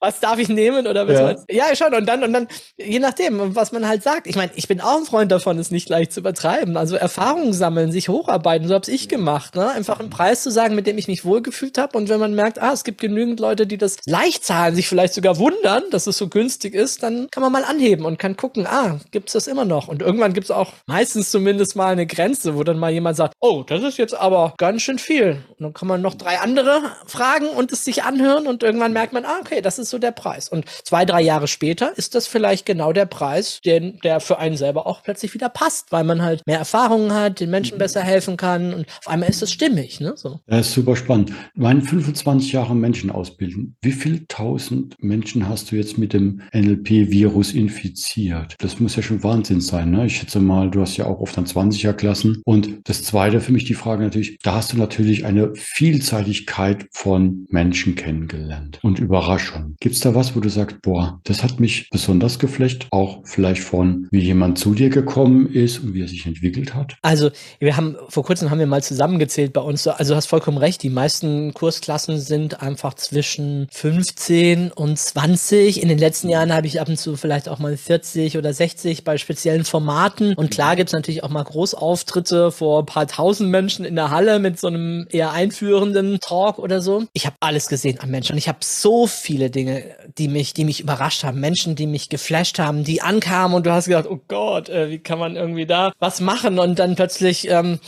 Was 0.00 0.18
darf 0.20 0.38
ich 0.38 0.48
nehmen 0.48 0.86
oder 0.86 1.06
was 1.06 1.44
ja. 1.50 1.68
ja 1.68 1.76
schon. 1.76 1.94
Und 1.94 2.06
dann 2.06 2.24
und 2.24 2.32
dann 2.32 2.48
je 2.78 2.98
nachdem 2.98 3.54
was 3.54 3.70
man 3.70 3.86
halt 3.86 4.02
sagt. 4.02 4.26
Ich 4.26 4.34
meine 4.34 4.50
ich 4.54 4.66
bin 4.66 4.80
auch 4.80 4.96
ein 4.96 5.04
Freund 5.04 5.30
davon 5.30 5.58
es 5.58 5.70
nicht 5.70 5.88
leicht 5.88 6.12
zu 6.12 6.20
übertreiben. 6.20 6.76
Also 6.76 6.96
Erfahrungen 6.96 7.52
sammeln 7.52 7.92
sich 7.92 8.08
hocharbeiten 8.08 8.66
so 8.66 8.74
habe 8.74 8.90
ich 8.90 9.08
gemacht 9.08 9.54
ne? 9.54 9.70
Einfach 9.70 10.00
einen 10.00 10.10
Preis 10.10 10.42
zu 10.42 10.50
sagen 10.50 10.74
mit 10.74 10.86
dem 10.86 10.96
ich 10.96 11.06
mich 11.06 11.24
wohlgefühlt 11.24 11.76
habe 11.76 11.98
und 11.98 12.08
wenn 12.08 12.18
man 12.18 12.34
merkt 12.34 12.60
ah 12.60 12.72
es 12.72 12.84
gibt 12.84 13.00
genügend 13.00 13.40
Leute 13.40 13.66
die 13.66 13.76
das 13.76 13.98
leicht 14.06 14.44
zahlen 14.44 14.74
sich 14.74 14.88
vielleicht 14.88 15.12
sogar 15.12 15.38
wundern 15.38 15.82
dass 15.90 16.06
es 16.06 16.16
so 16.16 16.28
günstig 16.28 16.74
ist 16.74 17.02
dann 17.02 17.28
kann 17.30 17.42
man 17.42 17.52
mal 17.52 17.64
anheben 17.64 18.06
und 18.06 18.18
kann 18.18 18.36
gucken 18.36 18.66
ah 18.66 18.98
gibt's 19.10 19.34
das 19.34 19.46
immer 19.46 19.66
noch? 19.66 19.88
Und 19.88 20.00
irgendwann 20.00 20.32
gibt's 20.32 20.50
auch 20.50 20.72
meistens 20.86 21.30
zumindest 21.30 21.76
mal 21.76 21.92
eine 21.92 22.06
Grenze 22.06 22.56
wo 22.56 22.64
dann 22.64 22.78
mal 22.78 22.90
jemand 22.90 23.16
sagt 23.18 23.34
oh 23.40 23.64
das 23.66 23.82
ist 23.82 23.98
jetzt 23.98 24.14
aber 24.14 24.54
ganz 24.56 24.82
schön 24.82 24.98
viel. 24.98 25.44
Und 25.58 25.60
dann 25.60 25.72
kann 25.74 25.88
man 25.88 26.00
noch 26.00 26.14
drei 26.14 26.38
andere 26.38 26.80
fragen 27.06 27.48
und 27.48 27.70
es 27.70 27.84
sich 27.84 28.02
anhören 28.02 28.46
und 28.46 28.62
irgendwann 28.62 28.94
merkt 28.94 29.12
man 29.12 29.26
ah 29.26 29.40
okay 29.40 29.60
das 29.60 29.78
ist 29.78 29.89
so 29.90 29.98
der 29.98 30.12
Preis. 30.12 30.48
Und 30.48 30.64
zwei, 30.84 31.04
drei 31.04 31.20
Jahre 31.20 31.48
später 31.48 31.96
ist 31.96 32.14
das 32.14 32.26
vielleicht 32.26 32.66
genau 32.66 32.92
der 32.92 33.06
Preis, 33.06 33.60
den, 33.64 33.98
der 34.02 34.20
für 34.20 34.38
einen 34.38 34.56
selber 34.56 34.86
auch 34.86 35.02
plötzlich 35.02 35.34
wieder 35.34 35.48
passt, 35.48 35.92
weil 35.92 36.04
man 36.04 36.22
halt 36.22 36.42
mehr 36.46 36.58
Erfahrungen 36.58 37.12
hat, 37.12 37.40
den 37.40 37.50
Menschen 37.50 37.74
mhm. 37.74 37.80
besser 37.80 38.02
helfen 38.02 38.36
kann 38.36 38.72
und 38.72 38.86
auf 38.98 39.08
einmal 39.08 39.28
ist 39.28 39.42
das 39.42 39.52
stimmig. 39.52 40.00
Ne? 40.00 40.14
So. 40.16 40.40
Das 40.46 40.68
ist 40.68 40.74
super 40.74 40.96
spannend. 40.96 41.32
Meine 41.54 41.82
25 41.82 42.52
Jahre 42.52 42.74
Menschen 42.74 43.10
ausbilden. 43.10 43.76
Wie 43.82 43.92
viele 43.92 44.26
tausend 44.28 44.96
Menschen 45.02 45.48
hast 45.48 45.70
du 45.70 45.76
jetzt 45.76 45.98
mit 45.98 46.12
dem 46.12 46.42
NLP-Virus 46.52 47.52
infiziert? 47.52 48.54
Das 48.58 48.80
muss 48.80 48.96
ja 48.96 49.02
schon 49.02 49.22
Wahnsinn 49.22 49.60
sein. 49.60 49.90
Ne? 49.90 50.06
Ich 50.06 50.16
schätze 50.16 50.40
mal, 50.40 50.70
du 50.70 50.80
hast 50.80 50.96
ja 50.96 51.06
auch 51.06 51.20
oft 51.20 51.36
an 51.38 51.46
20er 51.46 51.92
Klassen. 51.92 52.42
Und 52.44 52.88
das 52.88 53.02
zweite 53.02 53.40
für 53.40 53.52
mich 53.52 53.64
die 53.64 53.74
Frage 53.74 54.04
natürlich, 54.04 54.38
da 54.42 54.54
hast 54.54 54.72
du 54.72 54.76
natürlich 54.76 55.24
eine 55.24 55.52
Vielseitigkeit 55.54 56.86
von 56.92 57.46
Menschen 57.50 57.94
kennengelernt 57.94 58.78
und 58.82 58.98
Überraschung. 58.98 59.76
Gibt 59.82 59.94
es 59.94 60.02
da 60.02 60.14
was, 60.14 60.36
wo 60.36 60.40
du 60.40 60.50
sagst, 60.50 60.82
boah, 60.82 61.20
das 61.24 61.42
hat 61.42 61.58
mich 61.58 61.88
besonders 61.88 62.38
geflecht, 62.38 62.86
auch 62.90 63.20
vielleicht 63.24 63.62
von, 63.62 64.08
wie 64.10 64.20
jemand 64.20 64.58
zu 64.58 64.74
dir 64.74 64.90
gekommen 64.90 65.50
ist 65.50 65.78
und 65.78 65.94
wie 65.94 66.02
er 66.02 66.08
sich 66.08 66.26
entwickelt 66.26 66.74
hat? 66.74 66.96
Also, 67.00 67.30
wir 67.60 67.78
haben, 67.78 67.96
vor 68.10 68.22
kurzem 68.22 68.50
haben 68.50 68.58
wir 68.58 68.66
mal 68.66 68.82
zusammengezählt 68.82 69.54
bei 69.54 69.62
uns, 69.62 69.86
also 69.86 70.12
du 70.12 70.16
hast 70.16 70.26
vollkommen 70.26 70.58
recht, 70.58 70.82
die 70.82 70.90
meisten 70.90 71.54
Kursklassen 71.54 72.20
sind 72.20 72.62
einfach 72.62 72.92
zwischen 72.92 73.68
15 73.72 74.70
und 74.70 74.98
20. 74.98 75.82
In 75.82 75.88
den 75.88 75.98
letzten 75.98 76.28
Jahren 76.28 76.52
habe 76.52 76.66
ich 76.66 76.78
ab 76.78 76.90
und 76.90 76.98
zu 76.98 77.16
vielleicht 77.16 77.48
auch 77.48 77.58
mal 77.58 77.74
40 77.74 78.36
oder 78.36 78.52
60 78.52 79.02
bei 79.02 79.16
speziellen 79.16 79.64
Formaten. 79.64 80.34
Und 80.34 80.50
klar 80.50 80.76
gibt 80.76 80.90
es 80.90 80.92
natürlich 80.92 81.24
auch 81.24 81.30
mal 81.30 81.44
Großauftritte 81.44 82.52
vor 82.52 82.80
ein 82.80 82.86
paar 82.86 83.06
tausend 83.06 83.48
Menschen 83.48 83.86
in 83.86 83.96
der 83.96 84.10
Halle 84.10 84.40
mit 84.40 84.60
so 84.60 84.66
einem 84.66 85.06
eher 85.10 85.32
einführenden 85.32 86.20
Talk 86.20 86.58
oder 86.58 86.82
so. 86.82 87.04
Ich 87.14 87.24
habe 87.24 87.36
alles 87.40 87.68
gesehen 87.68 87.98
an 88.00 88.10
Menschen 88.10 88.32
und 88.32 88.38
ich 88.38 88.48
habe 88.48 88.58
so 88.60 89.06
viele 89.06 89.48
Dinge, 89.48 89.69
die 90.18 90.28
mich, 90.28 90.54
die 90.54 90.64
mich 90.64 90.80
überrascht 90.80 91.24
haben. 91.24 91.40
Menschen, 91.40 91.74
die 91.74 91.86
mich 91.86 92.08
geflasht 92.08 92.58
haben, 92.58 92.84
die 92.84 93.02
ankamen 93.02 93.56
und 93.56 93.66
du 93.66 93.72
hast 93.72 93.86
gedacht, 93.86 94.06
oh 94.08 94.20
Gott, 94.28 94.68
äh, 94.68 94.90
wie 94.90 94.98
kann 94.98 95.18
man 95.18 95.36
irgendwie 95.36 95.66
da 95.66 95.92
was 95.98 96.20
machen? 96.20 96.58
Und 96.58 96.78
dann 96.78 96.96
plötzlich 96.96 97.48
ähm, 97.48 97.78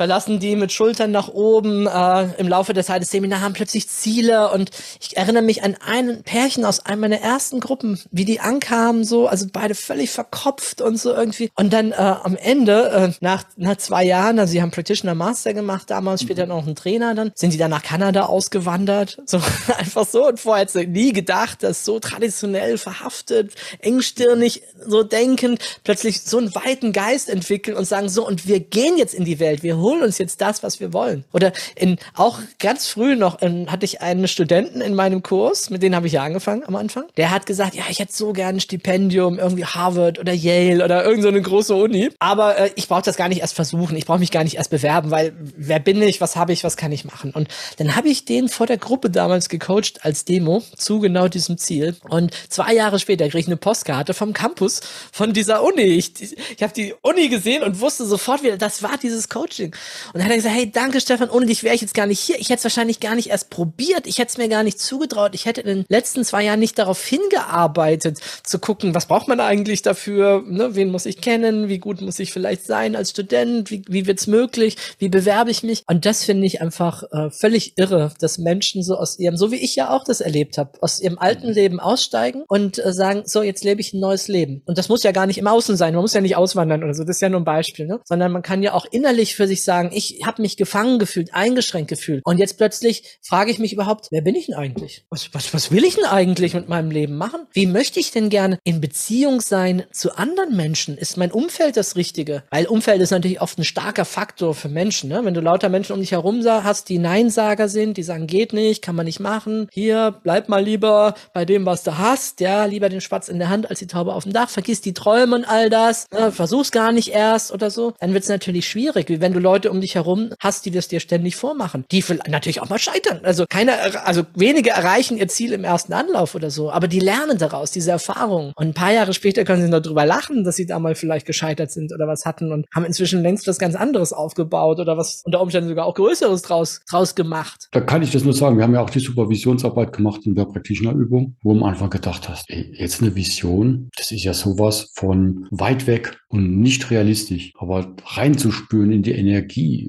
verlassen 0.00 0.38
die 0.38 0.56
mit 0.56 0.72
Schultern 0.72 1.10
nach 1.10 1.28
oben 1.28 1.86
äh, 1.86 2.22
im 2.38 2.48
Laufe 2.48 2.72
der 2.72 2.84
Zeit 2.84 3.02
des 3.02 3.10
Seminars, 3.10 3.42
haben 3.42 3.52
plötzlich 3.52 3.86
Ziele. 3.86 4.50
Und 4.50 4.70
ich 4.98 5.18
erinnere 5.18 5.42
mich 5.42 5.62
an 5.62 5.76
ein 5.86 6.22
Pärchen 6.22 6.64
aus 6.64 6.86
einem 6.86 7.02
meiner 7.02 7.20
ersten 7.20 7.60
Gruppen, 7.60 8.00
wie 8.10 8.24
die 8.24 8.40
ankamen, 8.40 9.04
so, 9.04 9.26
also 9.26 9.44
beide 9.52 9.74
völlig 9.74 10.08
verkopft 10.08 10.80
und 10.80 10.96
so 10.96 11.12
irgendwie. 11.12 11.50
Und 11.54 11.74
dann 11.74 11.92
äh, 11.92 11.96
am 11.96 12.34
Ende, 12.34 12.88
äh, 12.88 13.12
nach, 13.20 13.44
nach 13.58 13.76
zwei 13.76 14.02
Jahren, 14.04 14.38
also 14.38 14.50
sie 14.50 14.62
haben 14.62 14.70
Practitioner 14.70 15.14
Master 15.14 15.52
gemacht 15.52 15.90
damals, 15.90 16.22
später 16.22 16.46
noch 16.46 16.64
einen 16.64 16.76
Trainer, 16.76 17.14
dann 17.14 17.32
sind 17.34 17.52
die 17.52 17.58
dann 17.58 17.70
nach 17.70 17.82
Kanada 17.82 18.24
ausgewandert, 18.24 19.18
so 19.26 19.38
einfach 19.78 20.06
so. 20.06 20.28
Und 20.28 20.40
vorher 20.40 20.62
hätte 20.62 20.78
sie 20.78 20.86
nie 20.86 21.12
gedacht, 21.12 21.62
dass 21.62 21.84
so 21.84 21.98
traditionell 21.98 22.78
verhaftet, 22.78 23.52
engstirnig, 23.80 24.62
so 24.82 25.02
denkend, 25.02 25.60
plötzlich 25.84 26.22
so 26.22 26.38
einen 26.38 26.54
weiten 26.54 26.94
Geist 26.94 27.28
entwickeln 27.28 27.76
und 27.76 27.84
sagen 27.84 28.08
so, 28.08 28.26
und 28.26 28.48
wir 28.48 28.60
gehen 28.60 28.96
jetzt 28.96 29.12
in 29.12 29.26
die 29.26 29.38
Welt, 29.40 29.62
wir 29.62 29.76
holen 29.76 29.89
uns 29.98 30.18
jetzt 30.18 30.40
das, 30.40 30.62
was 30.62 30.80
wir 30.80 30.92
wollen. 30.92 31.24
Oder 31.32 31.52
in, 31.74 31.98
auch 32.14 32.38
ganz 32.58 32.86
früh 32.86 33.16
noch 33.16 33.40
in, 33.42 33.70
hatte 33.70 33.84
ich 33.84 34.00
einen 34.00 34.28
Studenten 34.28 34.80
in 34.80 34.94
meinem 34.94 35.22
Kurs, 35.22 35.70
mit 35.70 35.82
denen 35.82 35.94
habe 35.94 36.06
ich 36.06 36.14
ja 36.14 36.22
angefangen 36.22 36.62
am 36.66 36.76
Anfang. 36.76 37.04
Der 37.16 37.30
hat 37.30 37.46
gesagt, 37.46 37.74
ja, 37.74 37.84
ich 37.90 37.98
hätte 37.98 38.12
so 38.12 38.32
gerne 38.32 38.58
ein 38.58 38.60
Stipendium, 38.60 39.38
irgendwie 39.38 39.64
Harvard 39.64 40.18
oder 40.18 40.32
Yale 40.32 40.84
oder 40.84 41.04
irgendeine 41.04 41.38
so 41.38 41.50
große 41.50 41.74
Uni. 41.74 42.10
Aber 42.18 42.56
äh, 42.58 42.70
ich 42.76 42.88
brauche 42.88 43.02
das 43.02 43.16
gar 43.16 43.28
nicht 43.28 43.40
erst 43.40 43.54
versuchen, 43.54 43.96
ich 43.96 44.06
brauche 44.06 44.18
mich 44.18 44.30
gar 44.30 44.44
nicht 44.44 44.56
erst 44.56 44.70
bewerben, 44.70 45.10
weil 45.10 45.32
wer 45.56 45.78
bin 45.78 46.00
ich, 46.02 46.20
was 46.20 46.36
habe 46.36 46.52
ich, 46.52 46.64
was 46.64 46.76
kann 46.76 46.92
ich 46.92 47.04
machen? 47.04 47.32
Und 47.32 47.48
dann 47.78 47.96
habe 47.96 48.08
ich 48.08 48.24
den 48.24 48.48
vor 48.48 48.66
der 48.66 48.78
Gruppe 48.78 49.10
damals 49.10 49.48
gecoacht 49.48 50.04
als 50.04 50.24
Demo 50.24 50.62
zu 50.76 51.00
genau 51.00 51.28
diesem 51.28 51.58
Ziel. 51.58 51.96
Und 52.08 52.34
zwei 52.48 52.74
Jahre 52.74 52.98
später 52.98 53.24
kriege 53.24 53.40
ich 53.40 53.46
eine 53.46 53.56
Postkarte 53.56 54.14
vom 54.14 54.32
Campus 54.32 54.80
von 55.12 55.32
dieser 55.32 55.62
Uni. 55.62 55.82
Ich, 55.82 56.12
ich 56.22 56.62
habe 56.62 56.72
die 56.72 56.94
Uni 57.02 57.28
gesehen 57.28 57.62
und 57.62 57.80
wusste 57.80 58.04
sofort 58.06 58.42
wieder, 58.42 58.56
das 58.56 58.82
war 58.82 58.96
dieses 58.98 59.28
Coaching. 59.28 59.69
Und 60.12 60.14
dann 60.14 60.24
hat 60.24 60.30
er 60.30 60.36
gesagt, 60.36 60.54
hey, 60.54 60.70
danke 60.70 61.00
Stefan, 61.00 61.30
ohne 61.30 61.46
dich 61.46 61.62
wäre 61.62 61.74
ich 61.74 61.80
jetzt 61.80 61.94
gar 61.94 62.06
nicht 62.06 62.20
hier. 62.20 62.38
Ich 62.38 62.48
hätte 62.48 62.58
es 62.58 62.64
wahrscheinlich 62.64 63.00
gar 63.00 63.14
nicht 63.14 63.30
erst 63.30 63.50
probiert. 63.50 64.06
Ich 64.06 64.18
hätte 64.18 64.30
es 64.30 64.38
mir 64.38 64.48
gar 64.48 64.62
nicht 64.62 64.80
zugetraut. 64.80 65.34
Ich 65.34 65.46
hätte 65.46 65.60
in 65.60 65.66
den 65.66 65.84
letzten 65.88 66.24
zwei 66.24 66.44
Jahren 66.44 66.60
nicht 66.60 66.78
darauf 66.78 67.04
hingearbeitet, 67.04 68.18
zu 68.44 68.58
gucken, 68.58 68.94
was 68.94 69.06
braucht 69.06 69.28
man 69.28 69.40
eigentlich 69.40 69.82
dafür? 69.82 70.42
Ne? 70.46 70.74
Wen 70.74 70.90
muss 70.90 71.06
ich 71.06 71.20
kennen? 71.20 71.68
Wie 71.68 71.78
gut 71.78 72.00
muss 72.00 72.18
ich 72.18 72.32
vielleicht 72.32 72.64
sein 72.64 72.96
als 72.96 73.10
Student? 73.10 73.70
Wie, 73.70 73.82
wie 73.88 74.06
wird's 74.06 74.26
möglich? 74.26 74.76
Wie 74.98 75.08
bewerbe 75.08 75.50
ich 75.50 75.62
mich? 75.62 75.84
Und 75.86 76.06
das 76.06 76.24
finde 76.24 76.46
ich 76.46 76.60
einfach 76.60 77.02
äh, 77.12 77.30
völlig 77.30 77.74
irre, 77.76 78.12
dass 78.20 78.38
Menschen 78.38 78.82
so 78.82 78.96
aus 78.96 79.18
ihrem, 79.18 79.36
so 79.36 79.50
wie 79.50 79.56
ich 79.56 79.76
ja 79.76 79.90
auch 79.90 80.04
das 80.04 80.20
erlebt 80.20 80.58
habe, 80.58 80.72
aus 80.80 81.00
ihrem 81.00 81.18
alten 81.18 81.48
mhm. 81.48 81.54
Leben 81.54 81.80
aussteigen 81.80 82.44
und 82.48 82.78
äh, 82.78 82.92
sagen, 82.92 83.22
so, 83.26 83.42
jetzt 83.42 83.64
lebe 83.64 83.80
ich 83.80 83.92
ein 83.92 84.00
neues 84.00 84.28
Leben. 84.28 84.62
Und 84.66 84.78
das 84.78 84.88
muss 84.88 85.02
ja 85.02 85.12
gar 85.12 85.26
nicht 85.26 85.38
im 85.38 85.46
Außen 85.46 85.76
sein. 85.76 85.94
Man 85.94 86.02
muss 86.02 86.14
ja 86.14 86.20
nicht 86.20 86.36
auswandern 86.36 86.82
oder 86.84 86.94
so. 86.94 87.04
Das 87.04 87.16
ist 87.16 87.22
ja 87.22 87.28
nur 87.28 87.40
ein 87.40 87.44
Beispiel, 87.44 87.86
ne? 87.86 88.00
Sondern 88.04 88.32
man 88.32 88.42
kann 88.42 88.62
ja 88.62 88.74
auch 88.74 88.86
innerlich 88.90 89.34
für 89.34 89.46
sich 89.46 89.59
sagen, 89.64 89.90
ich 89.92 90.20
habe 90.24 90.42
mich 90.42 90.56
gefangen 90.56 90.98
gefühlt, 90.98 91.34
eingeschränkt 91.34 91.88
gefühlt. 91.88 92.22
Und 92.24 92.38
jetzt 92.38 92.56
plötzlich 92.58 93.18
frage 93.22 93.50
ich 93.50 93.58
mich 93.58 93.72
überhaupt, 93.72 94.08
wer 94.10 94.22
bin 94.22 94.34
ich 94.34 94.46
denn 94.46 94.54
eigentlich? 94.54 95.04
Was, 95.10 95.32
was, 95.32 95.52
was 95.54 95.70
will 95.70 95.84
ich 95.84 95.96
denn 95.96 96.04
eigentlich 96.04 96.54
mit 96.54 96.68
meinem 96.68 96.90
Leben 96.90 97.16
machen? 97.16 97.46
Wie 97.52 97.66
möchte 97.66 98.00
ich 98.00 98.10
denn 98.10 98.28
gerne 98.28 98.58
in 98.64 98.80
Beziehung 98.80 99.40
sein 99.40 99.84
zu 99.92 100.16
anderen 100.16 100.56
Menschen? 100.56 100.96
Ist 100.96 101.16
mein 101.16 101.32
Umfeld 101.32 101.76
das 101.76 101.96
Richtige? 101.96 102.42
Weil 102.50 102.66
Umfeld 102.66 103.00
ist 103.00 103.10
natürlich 103.10 103.40
oft 103.40 103.58
ein 103.58 103.64
starker 103.64 104.04
Faktor 104.04 104.54
für 104.54 104.68
Menschen. 104.68 105.10
Ne? 105.10 105.24
Wenn 105.24 105.34
du 105.34 105.40
lauter 105.40 105.68
Menschen 105.68 105.92
um 105.92 106.00
dich 106.00 106.12
herum 106.12 106.40
hast, 106.44 106.88
die 106.88 106.98
Neinsager 106.98 107.68
sind, 107.68 107.96
die 107.96 108.02
sagen, 108.02 108.26
geht 108.26 108.52
nicht, 108.52 108.82
kann 108.82 108.94
man 108.94 109.06
nicht 109.06 109.20
machen, 109.20 109.68
hier, 109.72 110.14
bleib 110.22 110.48
mal 110.48 110.62
lieber 110.62 111.14
bei 111.32 111.44
dem, 111.44 111.66
was 111.66 111.82
du 111.82 111.98
hast, 111.98 112.40
ja, 112.40 112.64
lieber 112.64 112.88
den 112.88 113.00
Spatz 113.00 113.28
in 113.28 113.38
der 113.38 113.48
Hand 113.48 113.68
als 113.68 113.78
die 113.78 113.86
Taube 113.86 114.14
auf 114.14 114.24
dem 114.24 114.32
Dach, 114.32 114.48
vergiss 114.48 114.80
die 114.80 114.94
Träume 114.94 115.36
und 115.36 115.44
all 115.44 115.70
das, 115.70 116.06
ne? 116.12 116.32
versuch's 116.32 116.70
gar 116.70 116.92
nicht 116.92 117.08
erst 117.08 117.52
oder 117.52 117.70
so, 117.70 117.92
dann 118.00 118.12
wird 118.12 118.22
es 118.22 118.28
natürlich 118.28 118.68
schwierig, 118.68 119.08
wie 119.08 119.20
wenn 119.20 119.32
du 119.32 119.40
Leute 119.40 119.49
um 119.70 119.80
dich 119.80 119.94
herum 119.94 120.30
hast, 120.38 120.64
die 120.66 120.70
das 120.70 120.88
dir 120.88 121.00
ständig 121.00 121.36
vormachen, 121.36 121.84
die 121.90 122.04
natürlich 122.28 122.60
auch 122.60 122.68
mal 122.68 122.78
scheitern. 122.78 123.20
Also 123.22 123.44
keine, 123.48 124.04
also 124.06 124.22
wenige 124.34 124.70
erreichen 124.70 125.16
ihr 125.16 125.28
Ziel 125.28 125.52
im 125.52 125.64
ersten 125.64 125.92
Anlauf 125.92 126.34
oder 126.34 126.50
so, 126.50 126.70
aber 126.70 126.88
die 126.88 127.00
lernen 127.00 127.38
daraus, 127.38 127.70
diese 127.70 127.90
Erfahrung. 127.90 128.52
Und 128.56 128.68
ein 128.68 128.74
paar 128.74 128.92
Jahre 128.92 129.12
später 129.12 129.44
können 129.44 129.62
sie 129.62 129.68
noch 129.68 129.80
drüber 129.80 130.06
lachen, 130.06 130.44
dass 130.44 130.56
sie 130.56 130.66
da 130.66 130.78
mal 130.78 130.94
vielleicht 130.94 131.26
gescheitert 131.26 131.70
sind 131.70 131.92
oder 131.92 132.06
was 132.06 132.24
hatten 132.24 132.52
und 132.52 132.66
haben 132.74 132.84
inzwischen 132.84 133.22
längst 133.22 133.46
was 133.46 133.58
ganz 133.58 133.74
anderes 133.74 134.12
aufgebaut 134.12 134.78
oder 134.78 134.96
was 134.96 135.22
unter 135.24 135.40
Umständen 135.40 135.68
sogar 135.68 135.86
auch 135.86 135.94
Größeres 135.94 136.42
draus, 136.42 136.80
draus 136.88 137.14
gemacht. 137.14 137.68
Da 137.72 137.80
kann 137.80 138.02
ich 138.02 138.10
das 138.10 138.24
nur 138.24 138.34
sagen. 138.34 138.56
Wir 138.56 138.64
haben 138.64 138.74
ja 138.74 138.80
auch 138.80 138.90
die 138.90 139.00
Supervisionsarbeit 139.00 139.92
gemacht 139.92 140.20
in 140.24 140.34
der 140.34 140.44
Practitioner-Übung, 140.44 141.36
wo 141.42 141.54
man 141.54 141.70
einfach 141.70 141.90
gedacht 141.90 142.28
hast, 142.28 142.50
ey, 142.50 142.72
jetzt 142.76 143.02
eine 143.02 143.14
Vision, 143.14 143.90
das 143.96 144.12
ist 144.12 144.24
ja 144.24 144.34
sowas 144.34 144.90
von 144.94 145.46
weit 145.50 145.86
weg 145.86 146.18
und 146.28 146.60
nicht 146.60 146.90
realistisch. 146.90 147.52
Aber 147.58 147.94
reinzuspüren 148.04 148.92
in 148.92 149.02
die 149.02 149.12
Energie, 149.12 149.39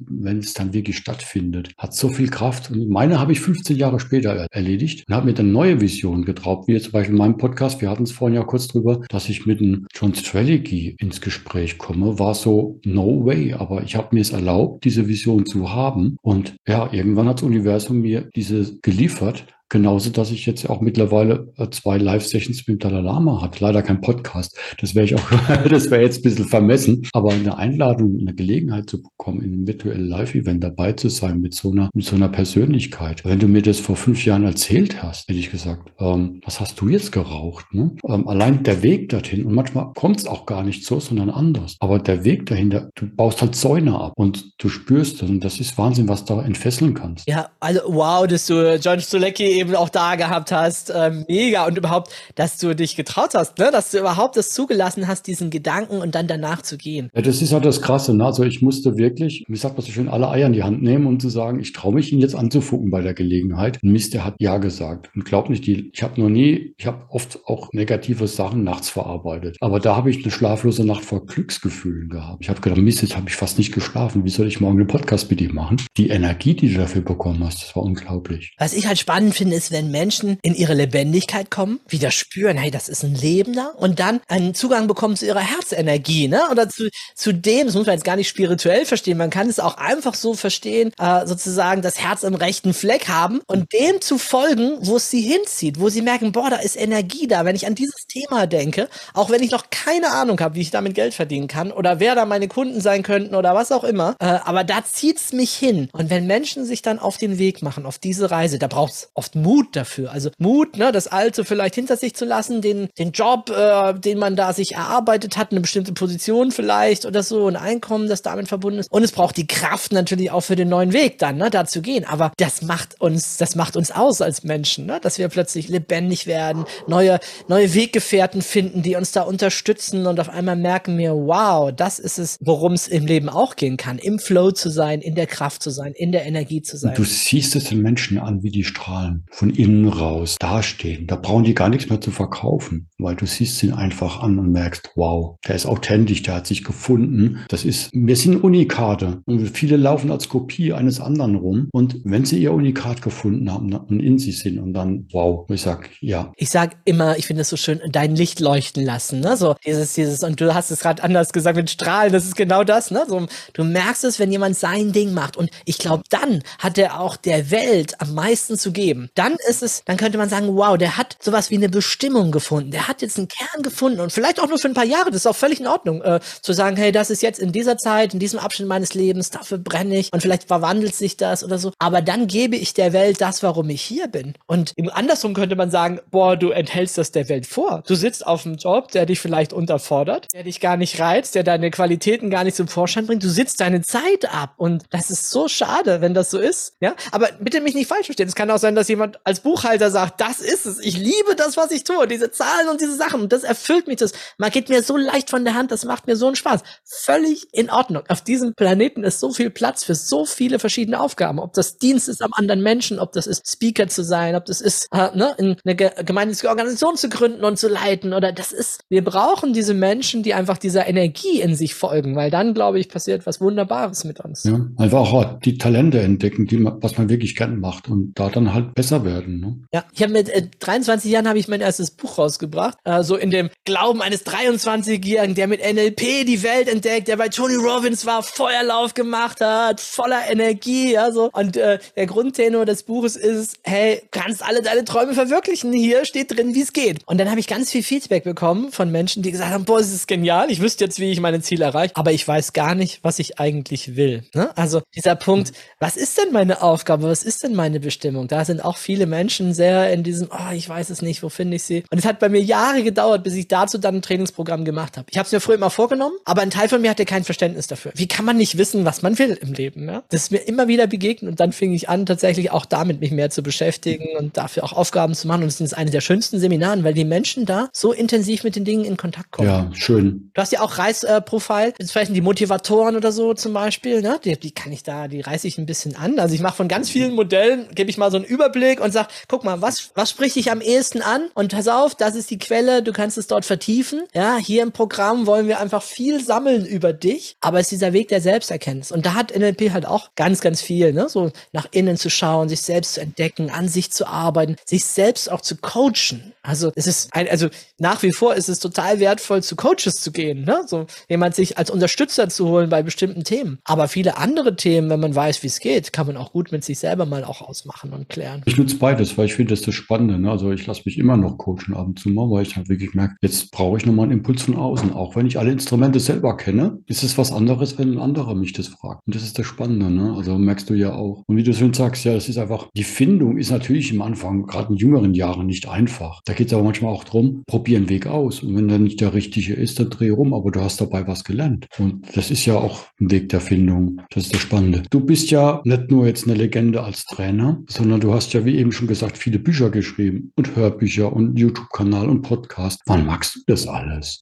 wenn 0.10 0.40
es 0.40 0.54
dann 0.54 0.74
wirklich 0.74 0.98
stattfindet, 0.98 1.72
hat 1.78 1.94
so 1.94 2.10
viel 2.10 2.30
Kraft. 2.30 2.72
Und 2.72 2.90
meine 2.90 3.20
habe 3.20 3.32
ich 3.32 3.40
15 3.40 3.78
Jahre 3.78 4.00
später 4.00 4.48
erledigt 4.52 5.06
und 5.08 5.16
habe 5.16 5.28
mir 5.28 5.34
dann 5.34 5.52
neue 5.52 5.82
Visionen 5.82 6.26
getraut, 6.26 6.68
wie 6.68 6.74
jetzt 6.74 6.86
zum 6.86 6.94
Beispiel 6.94 7.14
in 7.14 7.20
meinem 7.20 7.38
Podcast, 7.38 7.82
wir 7.82 7.90
hatten 7.90 8.04
es 8.04 8.12
vorhin 8.12 8.36
ja 8.36 8.44
kurz 8.44 8.68
drüber, 8.68 9.02
dass 9.10 9.30
ich 9.30 9.46
mit 9.46 9.60
einem 9.60 9.88
John 9.94 10.14
Strelicky 10.14 10.96
ins 11.00 11.22
Gespräch 11.22 11.78
komme, 11.78 12.20
war 12.20 12.36
so 12.36 12.80
no 12.86 13.26
way. 13.26 13.54
Aber 13.54 13.84
ich 13.84 13.96
habe 13.96 14.16
mir 14.16 14.22
es 14.22 14.32
erlaubt, 14.32 14.86
diese 14.86 15.08
Vision 15.08 15.46
zu 15.46 15.74
haben. 15.74 16.18
Und 16.22 16.56
ja, 16.68 16.92
irgendwann 16.92 17.28
hat 17.28 17.38
das 17.38 17.44
Universum 17.44 18.02
mir 18.02 18.30
diese 18.36 18.80
geliefert. 18.82 19.46
Genauso, 19.72 20.10
dass 20.10 20.32
ich 20.32 20.46
jetzt 20.46 20.70
auch 20.70 20.82
mittlerweile 20.82 21.48
äh, 21.58 21.70
zwei 21.70 21.98
Live-Sessions 21.98 22.68
mit 22.68 22.84
Dalai 22.84 23.00
Lama 23.00 23.42
habe. 23.42 23.56
Leider 23.62 23.82
kein 23.82 24.02
Podcast. 24.02 24.60
Das 24.82 24.96
wäre 24.96 25.06
ich 25.06 25.16
auch, 25.16 25.32
das 25.70 25.90
wäre 25.90 26.02
jetzt 26.02 26.20
ein 26.20 26.24
bisschen 26.24 26.46
vermessen. 26.46 27.08
Aber 27.14 27.32
eine 27.32 27.58
Einladung, 27.58 28.20
eine 28.20 28.36
Gelegenheit 28.36 28.90
zu 28.90 29.02
bekommen, 29.02 29.42
in 29.42 29.54
einem 29.54 29.68
virtuellen 29.68 30.10
Live-Event 30.10 30.62
dabei 30.62 30.92
zu 30.92 31.08
sein 31.08 31.40
mit 31.40 31.54
so 31.54 31.72
einer, 31.72 31.90
mit 31.94 32.04
so 32.04 32.18
einer 32.18 32.28
Persönlichkeit. 32.28 33.24
Wenn 33.24 33.40
du 33.40 33.48
mir 33.48 33.62
das 33.62 33.80
vor 33.80 33.96
fünf 33.96 34.26
Jahren 34.26 34.44
erzählt 34.44 35.02
hast, 35.02 35.30
hätte 35.30 35.40
ich 35.40 35.52
gesagt, 35.52 35.90
ähm, 36.00 36.42
was 36.44 36.60
hast 36.60 36.82
du 36.82 36.90
jetzt 36.90 37.14
geraucht? 37.14 37.74
Ne? 37.74 37.96
Ähm, 38.06 38.28
allein 38.28 38.64
der 38.64 38.84
Weg 38.84 39.08
dorthin. 39.08 39.46
Und 39.46 39.54
manchmal 39.56 39.94
kommt 39.94 40.20
es 40.20 40.26
auch 40.26 40.46
gar 40.46 40.64
nicht 40.64 40.86
so, 40.86 41.00
sondern 41.00 41.30
anders. 41.30 41.78
Aber 41.80 41.98
der 42.00 42.26
Weg 42.26 42.46
dahinter, 42.48 42.90
du 42.96 43.06
baust 43.08 43.42
halt 43.42 43.56
Zäune 43.56 43.98
ab 43.98 44.12
und 44.18 44.52
du 44.62 44.68
spürst 44.68 45.22
das. 45.22 45.30
Und 45.30 45.46
das 45.46 45.62
ist 45.62 45.78
Wahnsinn, 45.78 46.10
was 46.10 46.26
da 46.26 46.42
entfesseln 46.42 46.94
kannst. 46.94 47.26
Ja, 47.30 47.52
also 47.62 47.80
wow, 47.88 48.28
dass 48.28 48.48
du 48.48 48.76
John 48.76 49.00
Stulecki 49.00 49.61
eben 49.62 49.76
auch 49.76 49.90
da 49.90 50.16
gehabt 50.16 50.52
hast. 50.52 50.92
Ähm, 50.94 51.26
mega. 51.30 51.66
Und 51.66 51.78
überhaupt, 51.78 52.12
dass 52.36 52.58
du 52.58 52.76
dich 52.76 52.96
getraut 52.96 53.34
hast, 53.34 53.58
ne? 53.60 53.70
dass 53.72 53.92
du 53.92 54.00
überhaupt 54.00 54.36
das 54.36 54.50
zugelassen 54.50 55.08
hast, 55.08 55.28
diesen 55.28 55.50
Gedanken 55.50 56.02
und 56.02 56.16
dann 56.16 56.28
danach 56.28 56.62
zu 56.62 56.78
gehen. 56.78 57.10
Ja, 57.16 57.22
das 57.22 57.42
ist 57.42 57.54
halt 57.54 57.66
das 57.66 57.82
Krasse. 57.82 58.14
Ne? 58.14 58.26
Also 58.26 58.44
ich 58.44 58.62
musste 58.62 58.98
wirklich, 58.98 59.46
wie 59.48 59.56
sagt 59.56 59.78
man 59.78 59.86
so 59.86 59.92
schön, 59.92 60.10
alle 60.10 60.30
Eier 60.30 60.48
in 60.48 60.54
die 60.54 60.64
Hand 60.64 60.82
nehmen 60.82 61.08
und 61.08 61.22
zu 61.22 61.30
sagen, 61.30 61.60
ich 61.60 61.74
traue 61.74 61.94
mich, 61.94 62.12
ihn 62.12 62.20
jetzt 62.20 62.36
anzufucken 62.36 62.92
bei 62.92 63.02
der 63.02 63.14
Gelegenheit. 63.14 63.80
Und 63.82 63.92
Mist, 63.92 64.14
der 64.14 64.26
hat 64.26 64.36
Ja 64.40 64.58
gesagt. 64.58 65.10
Und 65.16 65.26
glaub 65.26 65.50
nicht, 65.50 65.66
die, 65.66 65.92
ich 65.94 66.04
habe 66.04 66.20
noch 66.20 66.30
nie, 66.30 66.74
ich 66.78 66.88
habe 66.88 67.06
oft 67.10 67.40
auch 67.46 67.72
negative 67.74 68.28
Sachen 68.28 68.64
nachts 68.64 68.90
verarbeitet. 68.90 69.58
Aber 69.62 69.80
da 69.80 69.96
habe 69.96 70.10
ich 70.10 70.24
eine 70.24 70.32
schlaflose 70.32 70.86
Nacht 70.86 71.06
vor 71.06 71.26
Glücksgefühlen 71.26 72.10
gehabt. 72.10 72.40
Ich 72.42 72.50
habe 72.50 72.62
gedacht, 72.62 72.80
Mist, 72.80 73.02
jetzt 73.02 73.16
habe 73.16 73.30
ich 73.30 73.36
fast 73.36 73.58
nicht 73.58 73.74
geschlafen. 73.74 74.26
Wie 74.26 74.30
soll 74.30 74.48
ich 74.48 74.60
morgen 74.60 74.80
einen 74.80 74.88
Podcast 74.88 75.30
mit 75.30 75.40
dir 75.40 75.54
machen? 75.54 75.78
Die 75.98 76.10
Energie, 76.10 76.56
die 76.56 76.74
du 76.74 76.80
dafür 76.80 77.02
bekommen 77.02 77.44
hast, 77.44 77.62
das 77.62 77.76
war 77.76 77.84
unglaublich. 77.84 78.56
Was 78.58 78.74
ich 78.74 78.88
halt 78.88 79.00
spannend 79.00 79.36
finde, 79.36 79.51
ist, 79.52 79.72
wenn 79.72 79.92
Menschen 79.92 80.38
in 80.42 80.56
ihre 80.56 80.74
Lebendigkeit 80.74 81.52
kommen, 81.52 81.80
wieder 81.88 82.12
spüren, 82.12 82.58
hey, 82.58 82.72
das 82.72 82.90
ist 82.90 83.04
ein 83.04 83.16
Leben 83.16 83.54
da 83.54 83.68
und 83.78 84.00
dann 84.00 84.22
einen 84.28 84.54
Zugang 84.54 84.88
bekommen 84.88 85.16
zu 85.16 85.26
ihrer 85.26 85.40
Herzenergie, 85.42 86.28
ne? 86.28 86.42
Oder 86.52 86.70
zu, 86.70 86.90
zu 87.16 87.34
dem, 87.34 87.68
das 87.68 87.76
muss 87.76 87.86
man 87.86 87.96
jetzt 87.96 88.06
gar 88.06 88.16
nicht 88.16 88.30
spirituell 88.30 88.86
verstehen, 88.86 89.18
man 89.18 89.30
kann 89.30 89.50
es 89.50 89.60
auch 89.60 89.78
einfach 89.78 90.14
so 90.14 90.34
verstehen, 90.34 90.92
äh, 91.00 91.26
sozusagen 91.26 91.82
das 91.82 92.00
Herz 92.00 92.24
im 92.24 92.36
rechten 92.36 92.74
Fleck 92.74 93.08
haben 93.08 93.42
und 93.48 93.72
dem 93.74 94.02
zu 94.02 94.18
folgen, 94.18 94.78
wo 94.82 94.98
es 94.98 95.10
sie 95.10 95.22
hinzieht, 95.22 95.80
wo 95.80 95.90
sie 95.90 96.02
merken, 96.02 96.32
boah, 96.32 96.50
da 96.50 96.58
ist 96.58 96.76
Energie 96.76 97.28
da. 97.28 97.46
Wenn 97.46 97.56
ich 97.56 97.68
an 97.68 97.76
dieses 97.76 98.08
Thema 98.08 98.48
denke, 98.48 98.90
auch 99.14 99.30
wenn 99.30 99.44
ich 99.44 99.52
noch 99.52 99.70
keine 99.70 100.12
Ahnung 100.12 100.40
habe, 100.40 100.56
wie 100.56 100.62
ich 100.62 100.72
damit 100.72 100.96
Geld 100.96 101.14
verdienen 101.14 101.48
kann 101.48 101.72
oder 101.72 102.00
wer 102.00 102.16
da 102.16 102.26
meine 102.26 102.48
Kunden 102.48 102.82
sein 102.82 103.04
könnten 103.04 103.36
oder 103.36 103.56
was 103.56 103.72
auch 103.72 103.84
immer, 103.84 104.16
äh, 104.20 104.26
aber 104.26 104.64
da 104.64 104.84
zieht 104.84 105.18
es 105.18 105.34
mich 105.34 105.54
hin. 105.54 105.90
Und 105.92 106.10
wenn 106.10 106.28
Menschen 106.28 106.66
sich 106.66 106.82
dann 106.82 107.00
auf 107.00 107.18
den 107.18 107.38
Weg 107.38 107.62
machen, 107.62 107.86
auf 107.86 108.00
diese 108.00 108.32
Reise, 108.32 108.60
da 108.60 108.68
braucht 108.68 108.94
es 108.94 109.10
oft 109.14 109.36
Mut 109.42 109.76
dafür. 109.76 110.12
Also 110.12 110.30
Mut, 110.38 110.78
ne, 110.78 110.92
das 110.92 111.08
Alte 111.08 111.46
vielleicht 111.46 111.76
hinter 111.76 111.98
sich 111.98 112.14
zu 112.14 112.26
lassen, 112.26 112.62
den, 112.62 112.90
den 112.98 113.12
Job, 113.12 113.50
äh, 113.50 113.94
den 113.94 114.18
man 114.18 114.36
da 114.36 114.54
sich 114.54 114.76
erarbeitet 114.76 115.38
hat, 115.38 115.52
eine 115.52 115.62
bestimmte 115.62 115.94
Position 115.94 116.52
vielleicht 116.52 117.06
oder 117.06 117.24
so, 117.24 117.48
ein 117.48 117.56
Einkommen, 117.56 118.08
das 118.08 118.22
damit 118.22 118.48
verbunden 118.48 118.80
ist. 118.80 118.92
Und 118.92 119.04
es 119.04 119.12
braucht 119.12 119.38
die 119.38 119.48
Kraft 119.48 119.92
natürlich 119.92 120.32
auch 120.32 120.42
für 120.42 120.56
den 120.56 120.70
neuen 120.70 120.94
Weg 120.94 121.18
dann, 121.20 121.38
ne, 121.38 121.50
da 121.50 121.66
zu 121.66 121.82
gehen. 121.82 122.06
Aber 122.06 122.32
das 122.38 122.62
macht 122.62 123.00
uns, 123.02 123.38
das 123.38 123.56
macht 123.56 123.76
uns 123.76 123.92
aus 123.92 124.22
als 124.22 124.44
Menschen, 124.44 124.86
ne, 124.86 125.00
dass 125.02 125.18
wir 125.18 125.28
plötzlich 125.30 125.68
lebendig 125.68 126.28
werden, 126.28 126.66
neue, 126.88 127.20
neue 127.48 127.74
Weggefährten 127.74 128.42
finden, 128.42 128.82
die 128.82 128.96
uns 128.96 129.12
da 129.12 129.24
unterstützen 129.24 130.08
und 130.08 130.20
auf 130.20 130.30
einmal 130.30 130.56
merken 130.56 130.98
wir, 130.98 131.14
wow, 131.14 131.72
das 131.76 132.00
ist 132.00 132.20
es, 132.20 132.38
worum 132.42 132.74
es 132.74 132.88
im 132.88 133.06
Leben 133.06 133.30
auch 133.30 133.56
gehen 133.56 133.78
kann, 133.78 133.98
im 133.98 134.20
Flow 134.20 134.52
zu 134.52 134.70
sein, 134.70 135.02
in 135.02 135.16
der 135.16 135.28
Kraft 135.28 135.64
zu 135.64 135.70
sein, 135.70 135.94
in 135.94 136.12
der 136.12 136.26
Energie 136.26 136.62
zu 136.62 136.78
sein. 136.78 136.94
Du 136.96 137.04
siehst 137.04 137.56
es 137.56 137.66
den 137.66 137.82
Menschen 137.82 138.20
an, 138.20 138.44
wie 138.44 138.52
die 138.52 138.64
strahlen, 138.64 139.26
von 139.32 139.50
innen 139.50 139.88
raus, 139.88 140.36
dastehen. 140.40 141.08
Da 141.08 141.16
brauchen 141.16 141.44
die 141.44 141.56
gar 141.56 141.70
nichts 141.70 141.90
mehr 141.90 142.02
zu 142.02 142.12
verkaufen, 142.12 142.90
weil 143.00 143.16
du 143.16 143.26
siehst 143.26 143.64
ihn 143.64 143.74
einfach 143.74 144.22
an 144.22 144.38
und 144.38 144.52
merkst, 144.52 144.92
wow, 144.96 145.38
der 145.48 145.56
ist 145.56 145.66
authentisch, 145.66 146.22
der 146.22 146.36
hat 146.36 146.48
sich 146.48 146.64
gefunden. 146.64 147.40
Das 147.48 147.66
ist, 147.66 147.90
wir 147.94 148.16
sind 148.16 148.44
Unikate 148.44 149.22
und 149.26 149.48
viele 149.48 149.78
laufen 149.78 150.12
als 150.12 150.30
Kopie 150.30 150.74
eines 150.74 151.00
anderen 151.00 151.36
rum. 151.36 151.70
Und 151.72 151.98
wenn 152.04 152.26
sie 152.26 152.40
ihr 152.40 152.54
Unikat 152.54 153.02
gefunden 153.02 153.52
haben 153.52 153.74
und 153.74 154.00
in 154.00 154.20
sich 154.20 154.40
sind 154.40 154.60
und 154.60 154.74
dann, 154.74 155.08
wow, 155.12 155.50
ich 155.50 155.62
sag, 155.62 155.90
ja. 156.02 156.32
Ich 156.36 156.50
sag 156.50 156.76
immer, 156.86 157.18
ich 157.18 157.26
finde 157.26 157.44
es 157.44 157.50
so 157.50 157.58
schön, 157.58 157.80
dein 157.90 158.16
Licht 158.16 158.40
leuchten 158.40 158.84
lassen, 158.84 159.22
ne? 159.22 159.38
So 159.38 159.56
dieses, 159.66 159.94
dieses, 159.94 160.24
und 160.24 160.40
du 160.42 160.54
hast 160.54 160.72
es 160.72 160.82
gerade 160.82 161.04
anders 161.04 161.32
gesagt 161.32 161.56
mit 161.56 161.70
Strahlen, 161.70 162.12
das 162.12 162.26
ist 162.26 162.36
genau 162.36 162.64
das, 162.64 162.92
ne? 162.92 163.06
So, 163.08 163.26
du 163.54 163.64
merkst 163.64 164.04
es, 164.04 164.20
wenn 164.20 164.32
jemand 164.32 164.58
sein 164.58 164.92
Ding 164.92 165.14
macht. 165.14 165.38
Und 165.38 165.50
ich 165.66 165.78
glaube, 165.78 166.04
dann 166.10 166.44
hat 166.60 166.78
er 166.78 167.00
auch 167.00 167.16
der 167.16 167.52
Welt 167.52 168.00
am 168.02 168.14
meisten 168.14 168.58
zu 168.58 168.72
geben. 168.72 169.10
Dann 169.22 169.36
ist 169.48 169.62
es, 169.62 169.84
dann 169.86 169.98
könnte 169.98 170.18
man 170.18 170.30
sagen, 170.30 170.58
wow, 170.58 170.76
der 170.80 170.98
hat 170.98 171.16
sowas 171.22 171.52
wie 171.52 171.56
eine 171.56 171.70
Bestimmung 171.70 172.32
gefunden. 172.32 172.72
Der 172.72 172.88
hat 172.88 173.04
jetzt 173.04 173.20
einen 173.20 173.28
Kern 173.28 173.62
gefunden 173.62 174.00
und 174.00 174.12
vielleicht 174.12 174.42
auch 174.42 174.48
nur 174.48 174.58
für 174.58 174.68
ein 174.68 174.74
paar 174.74 174.84
Jahre. 174.84 175.12
Das 175.12 175.18
ist 175.18 175.28
auch 175.28 175.36
völlig 175.36 175.60
in 175.60 175.68
Ordnung, 175.68 176.02
äh, 176.02 176.20
zu 176.42 176.54
sagen, 176.54 176.76
hey, 176.76 176.92
das 176.92 177.12
ist 177.12 177.22
jetzt 177.22 177.38
in 177.38 177.52
dieser 177.52 177.78
Zeit, 177.78 178.16
in 178.16 178.20
diesem 178.20 178.40
Abschnitt 178.40 178.68
meines 178.68 178.96
Lebens, 178.96 179.30
dafür 179.30 179.60
brenne 179.60 179.96
ich 179.96 180.12
und 180.12 180.22
vielleicht 180.22 180.48
verwandelt 180.48 180.96
sich 180.96 181.18
das 181.18 181.44
oder 181.44 181.60
so. 181.60 181.72
Aber 181.78 182.02
dann 182.02 182.26
gebe 182.26 182.56
ich 182.56 182.74
der 182.74 182.94
Welt 182.94 183.22
das, 183.22 183.44
warum 183.44 183.70
ich 183.70 183.84
hier 183.84 184.08
bin. 184.08 184.34
Und 184.48 184.74
im 184.76 184.90
andersrum 184.90 185.36
könnte 185.36 185.56
man 185.56 185.70
sagen, 185.70 186.00
boah, 186.10 186.36
du 186.36 186.50
enthältst 186.50 186.98
das 186.98 187.12
der 187.12 187.30
Welt 187.30 187.46
vor. 187.46 187.84
Du 187.86 187.94
sitzt 187.94 188.26
auf 188.26 188.48
einem 188.48 188.56
Job, 188.56 188.92
der 188.92 189.06
dich 189.06 189.20
vielleicht 189.20 189.54
unterfordert, 189.54 190.30
der 190.34 190.46
dich 190.46 190.60
gar 190.60 190.78
nicht 190.78 191.00
reizt, 191.00 191.36
der 191.36 191.44
deine 191.44 191.70
Qualitäten 191.70 192.32
gar 192.32 192.44
nicht 192.44 192.58
zum 192.58 192.68
Vorschein 192.68 193.06
bringt. 193.06 193.24
Du 193.24 193.30
sitzt 193.30 193.60
deine 193.60 193.84
Zeit 193.84 194.34
ab 194.34 194.56
und 194.58 194.86
das 194.90 195.12
ist 195.12 195.30
so 195.30 195.48
schade, 195.48 196.02
wenn 196.02 196.16
das 196.16 196.32
so 196.32 196.40
ist. 196.40 196.74
Ja, 196.80 196.96
aber 197.12 197.30
bitte 197.40 197.62
mich 197.62 197.76
nicht 197.76 197.88
falsch 197.88 198.08
verstehen. 198.08 198.28
Es 198.28 198.34
kann 198.34 198.50
auch 198.50 198.58
sein, 198.58 198.74
dass 198.74 198.88
jemand 198.88 199.11
als 199.24 199.42
Buchhalter 199.42 199.92
sagt, 199.92 200.22
das 200.22 200.40
ist 200.40 200.66
es. 200.66 200.80
Ich 200.80 200.98
liebe 200.98 201.36
das, 201.36 201.58
was 201.58 201.72
ich 201.72 201.84
tue. 201.84 202.08
Diese 202.08 202.32
Zahlen 202.32 202.70
und 202.70 202.82
diese 202.82 202.96
Sachen. 202.96 203.30
Das 203.30 203.44
erfüllt 203.44 203.88
mich. 203.88 203.98
Das 203.98 204.14
man 204.38 204.52
geht 204.52 204.70
mir 204.70 204.84
so 204.84 204.98
leicht 204.98 205.30
von 205.30 205.44
der 205.44 205.56
Hand. 205.56 205.72
Das 205.72 205.86
macht 205.86 206.08
mir 206.08 206.16
so 206.16 206.28
einen 206.28 206.36
Spaß. 206.36 206.62
Völlig 206.84 207.48
in 207.54 207.70
Ordnung. 207.70 208.04
Auf 208.08 208.22
diesem 208.22 208.54
Planeten 208.54 209.04
ist 209.04 209.20
so 209.20 209.32
viel 209.32 209.50
Platz 209.50 209.84
für 209.84 209.96
so 209.96 210.26
viele 210.26 210.60
verschiedene 210.60 211.00
Aufgaben. 211.00 211.40
Ob 211.40 211.54
das 211.54 211.78
Dienst 211.78 212.10
ist 212.10 212.22
am 212.22 212.34
anderen 212.34 212.62
Menschen, 212.62 213.00
ob 213.00 213.12
das 213.12 213.28
ist 213.28 213.50
Speaker 213.50 213.88
zu 213.88 214.04
sein, 214.04 214.36
ob 214.36 214.46
das 214.46 214.62
ist, 214.62 214.88
äh, 214.92 215.16
ne, 215.16 215.36
in 215.38 215.58
eine 215.66 215.76
gemeinnützige 215.76 216.50
Organisation 216.50 216.96
zu 216.96 217.10
gründen 217.10 217.44
und 217.44 217.58
zu 217.58 217.68
leiten 217.68 218.14
oder 218.14 218.32
das 218.32 218.52
ist, 218.52 218.82
wir 218.90 219.04
brauchen 219.04 219.54
diese 219.54 219.74
Menschen, 219.74 220.24
die 220.24 220.34
einfach 220.34 220.58
dieser 220.58 220.88
Energie 220.88 221.42
in 221.42 221.56
sich 221.56 221.76
folgen, 221.76 222.16
weil 222.16 222.32
dann, 222.32 222.54
glaube 222.54 222.80
ich, 222.80 222.90
passiert 222.90 223.26
was 223.26 223.42
Wunderbares 223.42 224.04
mit 224.04 224.20
uns. 224.20 224.44
Ja, 224.44 224.60
einfach 224.78 225.00
auch 225.00 225.40
die 225.40 225.58
Talente 225.58 226.00
entdecken, 226.00 226.46
die 226.48 226.58
man, 226.58 226.82
was 226.82 226.98
man 226.98 227.10
wirklich 227.10 227.36
gerne 227.36 227.56
macht 227.56 227.90
und 227.90 228.14
da 228.16 228.30
dann 228.30 228.54
halt 228.54 228.74
besser 228.74 229.01
werden. 229.06 229.40
Ne? 229.40 229.56
Ja, 229.74 229.86
ich 229.94 230.02
habe 230.02 230.14
mit 230.14 230.30
äh, 230.30 230.48
23 230.60 231.12
Jahren 231.12 231.28
habe 231.28 231.40
ich 231.40 231.48
mein 231.48 231.62
erstes 231.62 231.92
Buch 231.92 232.18
rausgebracht, 232.18 232.78
äh, 232.84 233.04
so 233.04 233.16
in 233.16 233.32
dem 233.32 233.50
Glauben 233.66 234.02
eines 234.02 234.26
23-Jährigen, 234.26 235.36
der 235.36 235.48
mit 235.48 235.62
NLP 235.62 236.26
die 236.26 236.44
Welt 236.44 236.68
entdeckt, 236.68 237.08
der 237.08 237.18
bei 237.18 237.30
Tony 237.30 237.56
Robbins 237.56 238.06
war, 238.06 238.24
Feuerlauf 238.24 238.94
gemacht 238.94 239.42
hat, 239.42 239.80
voller 239.80 240.30
Energie, 240.30 240.94
ja 240.94 241.12
so. 241.12 241.30
Und 241.34 241.58
äh, 241.58 241.80
der 241.96 242.06
Grundtenor 242.06 242.66
des 242.66 242.84
Buches 242.84 243.16
ist, 243.16 243.60
hey, 243.64 244.02
kannst 244.12 244.44
alle 244.44 244.62
deine 244.62 244.86
Träume 244.86 245.14
verwirklichen. 245.14 245.74
Hier 245.74 246.06
steht 246.06 246.36
drin, 246.36 246.56
wie 246.56 246.62
es 246.62 246.74
geht. 246.74 247.00
Und 247.06 247.20
dann 247.20 247.30
habe 247.30 247.40
ich 247.40 247.48
ganz 247.48 247.72
viel 247.72 247.84
Feedback 247.84 248.24
bekommen 248.24 248.72
von 248.72 248.92
Menschen, 248.92 249.24
die 249.24 249.32
gesagt 249.32 249.52
haben, 249.52 249.66
boah, 249.66 249.80
das 249.80 249.92
ist 249.92 250.08
genial. 250.08 250.52
Ich 250.52 250.62
wüsste 250.62 250.86
jetzt, 250.86 251.00
wie 251.00 251.12
ich 251.12 251.20
meine 251.20 251.42
Ziele 251.42 251.66
erreiche, 251.66 251.96
aber 251.96 252.12
ich 252.12 252.28
weiß 252.28 252.54
gar 252.54 252.76
nicht, 252.76 253.04
was 253.04 253.20
ich 253.20 253.40
eigentlich 253.40 253.96
will. 253.96 254.24
Ne? 254.34 254.56
Also 254.58 254.82
dieser 254.96 255.16
Punkt, 255.16 255.52
was 255.80 255.98
ist 255.98 256.18
denn 256.18 256.32
meine 256.32 256.62
Aufgabe? 256.62 257.04
Was 257.04 257.24
ist 257.24 257.44
denn 257.44 257.56
meine 257.56 257.80
Bestimmung? 257.80 258.28
Da 258.28 258.46
sind 258.46 258.64
auch 258.64 258.78
viele 258.82 259.06
Menschen 259.06 259.54
sehr 259.54 259.92
in 259.94 260.04
diesem, 260.04 260.30
oh, 260.32 260.54
ich 260.54 260.68
weiß 260.68 260.90
es 260.90 261.02
nicht, 261.02 261.24
wo 261.24 261.30
finde 261.30 261.56
ich 261.56 261.64
sie? 261.64 261.84
Und 261.90 261.98
es 261.98 262.06
hat 262.06 262.20
bei 262.20 262.30
mir 262.30 262.42
Jahre 262.42 262.84
gedauert, 262.84 263.24
bis 263.24 263.36
ich 263.36 263.48
dazu 263.48 263.78
dann 263.78 263.96
ein 263.96 264.02
Trainingsprogramm 264.02 264.66
gemacht 264.66 264.98
habe. 264.98 265.08
Ich 265.10 265.18
habe 265.18 265.26
es 265.26 265.32
mir 265.32 265.40
früher 265.40 265.56
immer 265.56 265.70
vorgenommen, 265.70 266.16
aber 266.26 266.42
ein 266.42 266.50
Teil 266.50 266.70
von 266.70 266.82
mir 266.82 266.90
hatte 266.90 267.06
kein 267.06 267.24
Verständnis 267.24 267.68
dafür. 267.68 267.92
Wie 267.96 268.08
kann 268.08 268.26
man 268.26 268.38
nicht 268.38 268.58
wissen, 268.58 268.86
was 268.86 269.02
man 269.02 269.18
will 269.20 269.38
im 269.42 269.54
Leben? 269.54 269.88
Ja? 269.88 270.04
Das 270.10 270.24
ist 270.24 270.32
mir 270.32 270.40
immer 270.40 270.68
wieder 270.68 270.88
begegnet 270.88 271.30
und 271.32 271.40
dann 271.40 271.54
fing 271.54 271.74
ich 271.74 271.90
an, 271.90 272.06
tatsächlich 272.06 272.52
auch 272.52 272.66
damit 272.66 273.00
mich 273.00 273.12
mehr 273.12 273.30
zu 273.30 273.44
beschäftigen 273.44 274.18
und 274.18 274.38
dafür 274.38 274.64
auch 274.64 274.74
Aufgaben 274.74 275.14
zu 275.14 275.28
machen. 275.28 275.44
Und 275.44 275.50
es 275.50 275.62
ist 275.62 275.78
eine 275.78 275.92
der 275.92 276.02
schönsten 276.02 276.40
Seminaren, 276.40 276.84
weil 276.84 276.94
die 276.94 277.06
Menschen 277.06 277.46
da 277.46 277.70
so 277.72 277.94
intensiv 277.94 278.44
mit 278.44 278.56
den 278.56 278.66
Dingen 278.66 278.86
in 278.86 278.98
Kontakt 278.98 279.32
kommen. 279.32 279.48
Ja, 279.48 279.70
schön. 279.74 280.32
Du 280.34 280.42
hast 280.42 280.52
ja 280.52 280.62
auch 280.62 280.78
Reisprofil, 280.78 281.74
äh, 281.78 281.86
vielleicht 281.86 282.16
die 282.16 282.22
Motivatoren 282.22 282.96
oder 282.96 283.12
so 283.12 283.34
zum 283.34 283.54
Beispiel, 283.54 284.02
ne? 284.02 284.20
Die, 284.24 284.40
die 284.40 284.52
kann 284.52 284.72
ich 284.72 284.84
da, 284.84 285.08
die 285.08 285.22
reiße 285.22 285.48
ich 285.48 285.58
ein 285.58 285.66
bisschen 285.66 285.96
an. 285.96 286.20
Also 286.20 286.36
ich 286.36 286.42
mache 286.42 286.56
von 286.56 286.68
ganz 286.68 286.90
vielen 286.90 287.14
Modellen, 287.14 287.68
gebe 287.76 287.90
ich 287.90 287.98
mal 287.98 288.12
so 288.12 288.18
einen 288.18 288.26
Überblick 288.26 288.71
und 288.80 288.92
sag, 288.92 289.08
guck 289.28 289.44
mal, 289.44 289.62
was, 289.62 289.92
was 289.96 290.12
spricht 290.12 290.36
dich 290.36 290.52
am 290.52 290.62
ehesten 290.62 291.02
an? 291.02 291.30
Und 291.34 291.54
pass 291.54 291.68
auf, 291.68 291.96
das 291.96 292.16
ist 292.16 292.30
die 292.30 292.40
Quelle, 292.40 292.84
du 292.84 292.94
kannst 292.94 293.18
es 293.18 293.28
dort 293.28 293.46
vertiefen. 293.46 294.04
Ja, 294.14 294.38
hier 294.38 294.64
im 294.64 294.72
Programm 294.72 295.26
wollen 295.26 295.48
wir 295.48 295.60
einfach 295.60 295.84
viel 295.84 296.24
sammeln 296.24 296.66
über 296.66 296.94
dich, 296.94 297.36
aber 297.42 297.60
es 297.60 297.66
ist 297.66 297.72
dieser 297.72 297.94
Weg 297.94 298.08
der 298.10 298.22
Selbsterkenntnis. 298.22 298.92
Und 298.92 299.06
da 299.06 299.14
hat 299.14 299.36
NLP 299.36 299.72
halt 299.72 299.86
auch 299.86 300.10
ganz, 300.16 300.42
ganz 300.42 300.62
viel, 300.62 300.94
ne? 300.94 301.10
So 301.10 301.32
nach 301.52 301.68
innen 301.72 301.98
zu 301.98 302.10
schauen, 302.10 302.50
sich 302.50 302.62
selbst 302.62 302.94
zu 302.94 303.02
entdecken, 303.02 303.50
an 303.50 303.68
sich 303.68 303.92
zu 303.92 304.08
arbeiten, 304.08 304.56
sich 304.66 304.86
selbst 304.86 305.32
auch 305.32 305.42
zu 305.42 305.58
coachen. 305.58 306.34
Also 306.44 306.72
es 306.76 306.88
ist 306.88 307.14
ein, 307.14 307.28
also 307.30 307.50
nach 307.78 308.02
wie 308.04 308.12
vor 308.12 308.36
ist 308.36 308.50
es 308.50 308.60
total 308.60 309.00
wertvoll, 309.00 309.44
zu 309.44 309.56
Coaches 309.56 310.02
zu 310.02 310.12
gehen, 310.12 310.44
ne? 310.44 310.64
So 310.68 310.88
jemand 311.10 311.36
sich 311.36 311.58
als 311.58 311.70
Unterstützer 311.70 312.30
zu 312.30 312.48
holen 312.48 312.70
bei 312.70 312.84
bestimmten 312.84 313.24
Themen. 313.24 313.60
Aber 313.64 313.88
viele 313.88 314.18
andere 314.18 314.56
Themen, 314.56 314.90
wenn 314.90 315.00
man 315.00 315.16
weiß, 315.16 315.44
wie 315.44 315.48
es 315.48 315.60
geht, 315.60 315.94
kann 315.94 316.08
man 316.08 316.18
auch 316.18 316.32
gut 316.32 316.52
mit 316.52 316.64
sich 316.64 316.80
selber 316.80 317.06
mal 317.06 317.24
auch 317.24 317.42
ausmachen 317.42 317.94
und 317.94 318.10
klären. 318.10 318.42
Ich 318.46 318.56
nutze 318.62 318.78
beides, 318.78 319.18
weil 319.18 319.26
ich 319.26 319.34
finde 319.34 319.54
das 319.54 319.62
das 319.62 319.76
Spannende. 319.76 320.20
Ne? 320.20 320.30
Also 320.30 320.52
ich 320.52 320.66
lasse 320.68 320.84
mich 320.86 320.98
immer 320.98 321.18
noch 321.18 321.38
coachen 321.38 321.74
ab 321.74 321.88
und 321.88 322.00
zu 322.00 322.10
mal, 322.10 322.30
weil 322.30 322.44
ich 322.44 322.56
halt 322.56 322.70
wirklich 322.70 322.94
merke, 322.94 323.16
jetzt 323.22 323.52
brauche 323.52 323.78
ich 323.78 323.86
nochmal 323.86 324.06
einen 324.06 324.20
Impuls 324.20 324.44
von 324.44 324.56
außen. 324.56 324.94
Auch 324.94 325.16
wenn 325.16 325.26
ich 325.26 325.40
alle 325.40 325.52
Instrumente 325.52 326.00
selber 326.00 326.38
kenne, 326.38 326.80
ist 326.86 327.04
es 327.04 327.18
was 327.18 327.32
anderes, 327.32 327.78
wenn 327.78 327.94
ein 327.94 328.00
anderer 328.00 328.36
mich 328.36 328.54
das 328.54 328.68
fragt. 328.68 329.02
Und 329.06 329.16
das 329.16 329.24
ist 329.24 329.38
das 329.40 329.46
Spannende. 329.46 329.90
Ne? 329.90 330.14
Also 330.16 330.38
merkst 330.38 330.70
du 330.70 330.74
ja 330.74 330.94
auch. 330.94 331.24
Und 331.28 331.38
wie 331.38 331.44
du 331.44 331.54
schon 331.54 331.74
sagst, 331.74 332.06
ja, 332.06 332.14
das 332.14 332.30
ist 332.30 332.38
einfach, 332.38 332.68
die 332.76 332.84
Findung 332.84 333.38
ist 333.38 333.52
natürlich 333.52 333.92
im 333.92 334.02
Anfang, 334.02 334.46
gerade 334.46 334.72
in 334.72 334.78
jüngeren 334.78 335.14
Jahren, 335.14 335.48
nicht 335.48 335.68
einfach. 335.68 336.22
Da 336.26 336.34
geht 336.34 336.48
es 336.48 336.54
aber 336.54 336.64
manchmal 336.64 336.94
auch 336.94 337.04
darum, 337.04 337.44
probier 337.48 337.78
einen 337.78 337.90
Weg 337.90 338.08
aus. 338.08 338.44
Und 338.44 338.56
wenn 338.56 338.68
der 338.68 338.80
nicht 338.80 339.02
der 339.02 339.14
richtige 339.14 339.54
ist, 339.54 339.80
dann 339.80 339.90
dreh 339.90 340.10
rum, 340.10 340.34
aber 340.34 340.52
du 340.52 340.62
hast 340.62 340.80
dabei 340.82 341.08
was 341.08 341.24
gelernt. 341.24 341.68
Und 341.80 342.06
das 342.16 342.32
ist 342.32 342.46
ja 342.46 342.56
auch 342.56 342.86
ein 343.00 343.12
Weg 343.12 343.30
der 343.30 343.42
Findung. 343.42 344.02
Das 344.12 344.26
ist 344.26 344.34
das 344.34 344.42
Spannende. 344.42 344.84
Du 344.90 345.00
bist 345.00 345.32
ja 345.32 345.62
nicht 345.64 345.90
nur 345.90 346.06
jetzt 346.06 346.28
eine 346.28 346.36
Legende 346.36 346.84
als 346.84 347.06
Trainer, 347.06 347.62
sondern 347.68 348.00
du 348.00 348.14
hast 348.14 348.34
ja, 348.34 348.46
wie 348.46 348.51
eben 348.58 348.72
schon 348.72 348.88
gesagt, 348.88 349.18
viele 349.18 349.40
Bücher 349.40 349.70
geschrieben 349.70 350.32
und 350.36 350.56
Hörbücher 350.56 351.12
und 351.12 351.38
YouTube-Kanal 351.38 352.10
und 352.10 352.22
Podcast. 352.22 352.82
Wann 352.86 353.06
magst 353.06 353.36
du 353.36 353.40
das 353.48 353.68
alles? 353.68 354.22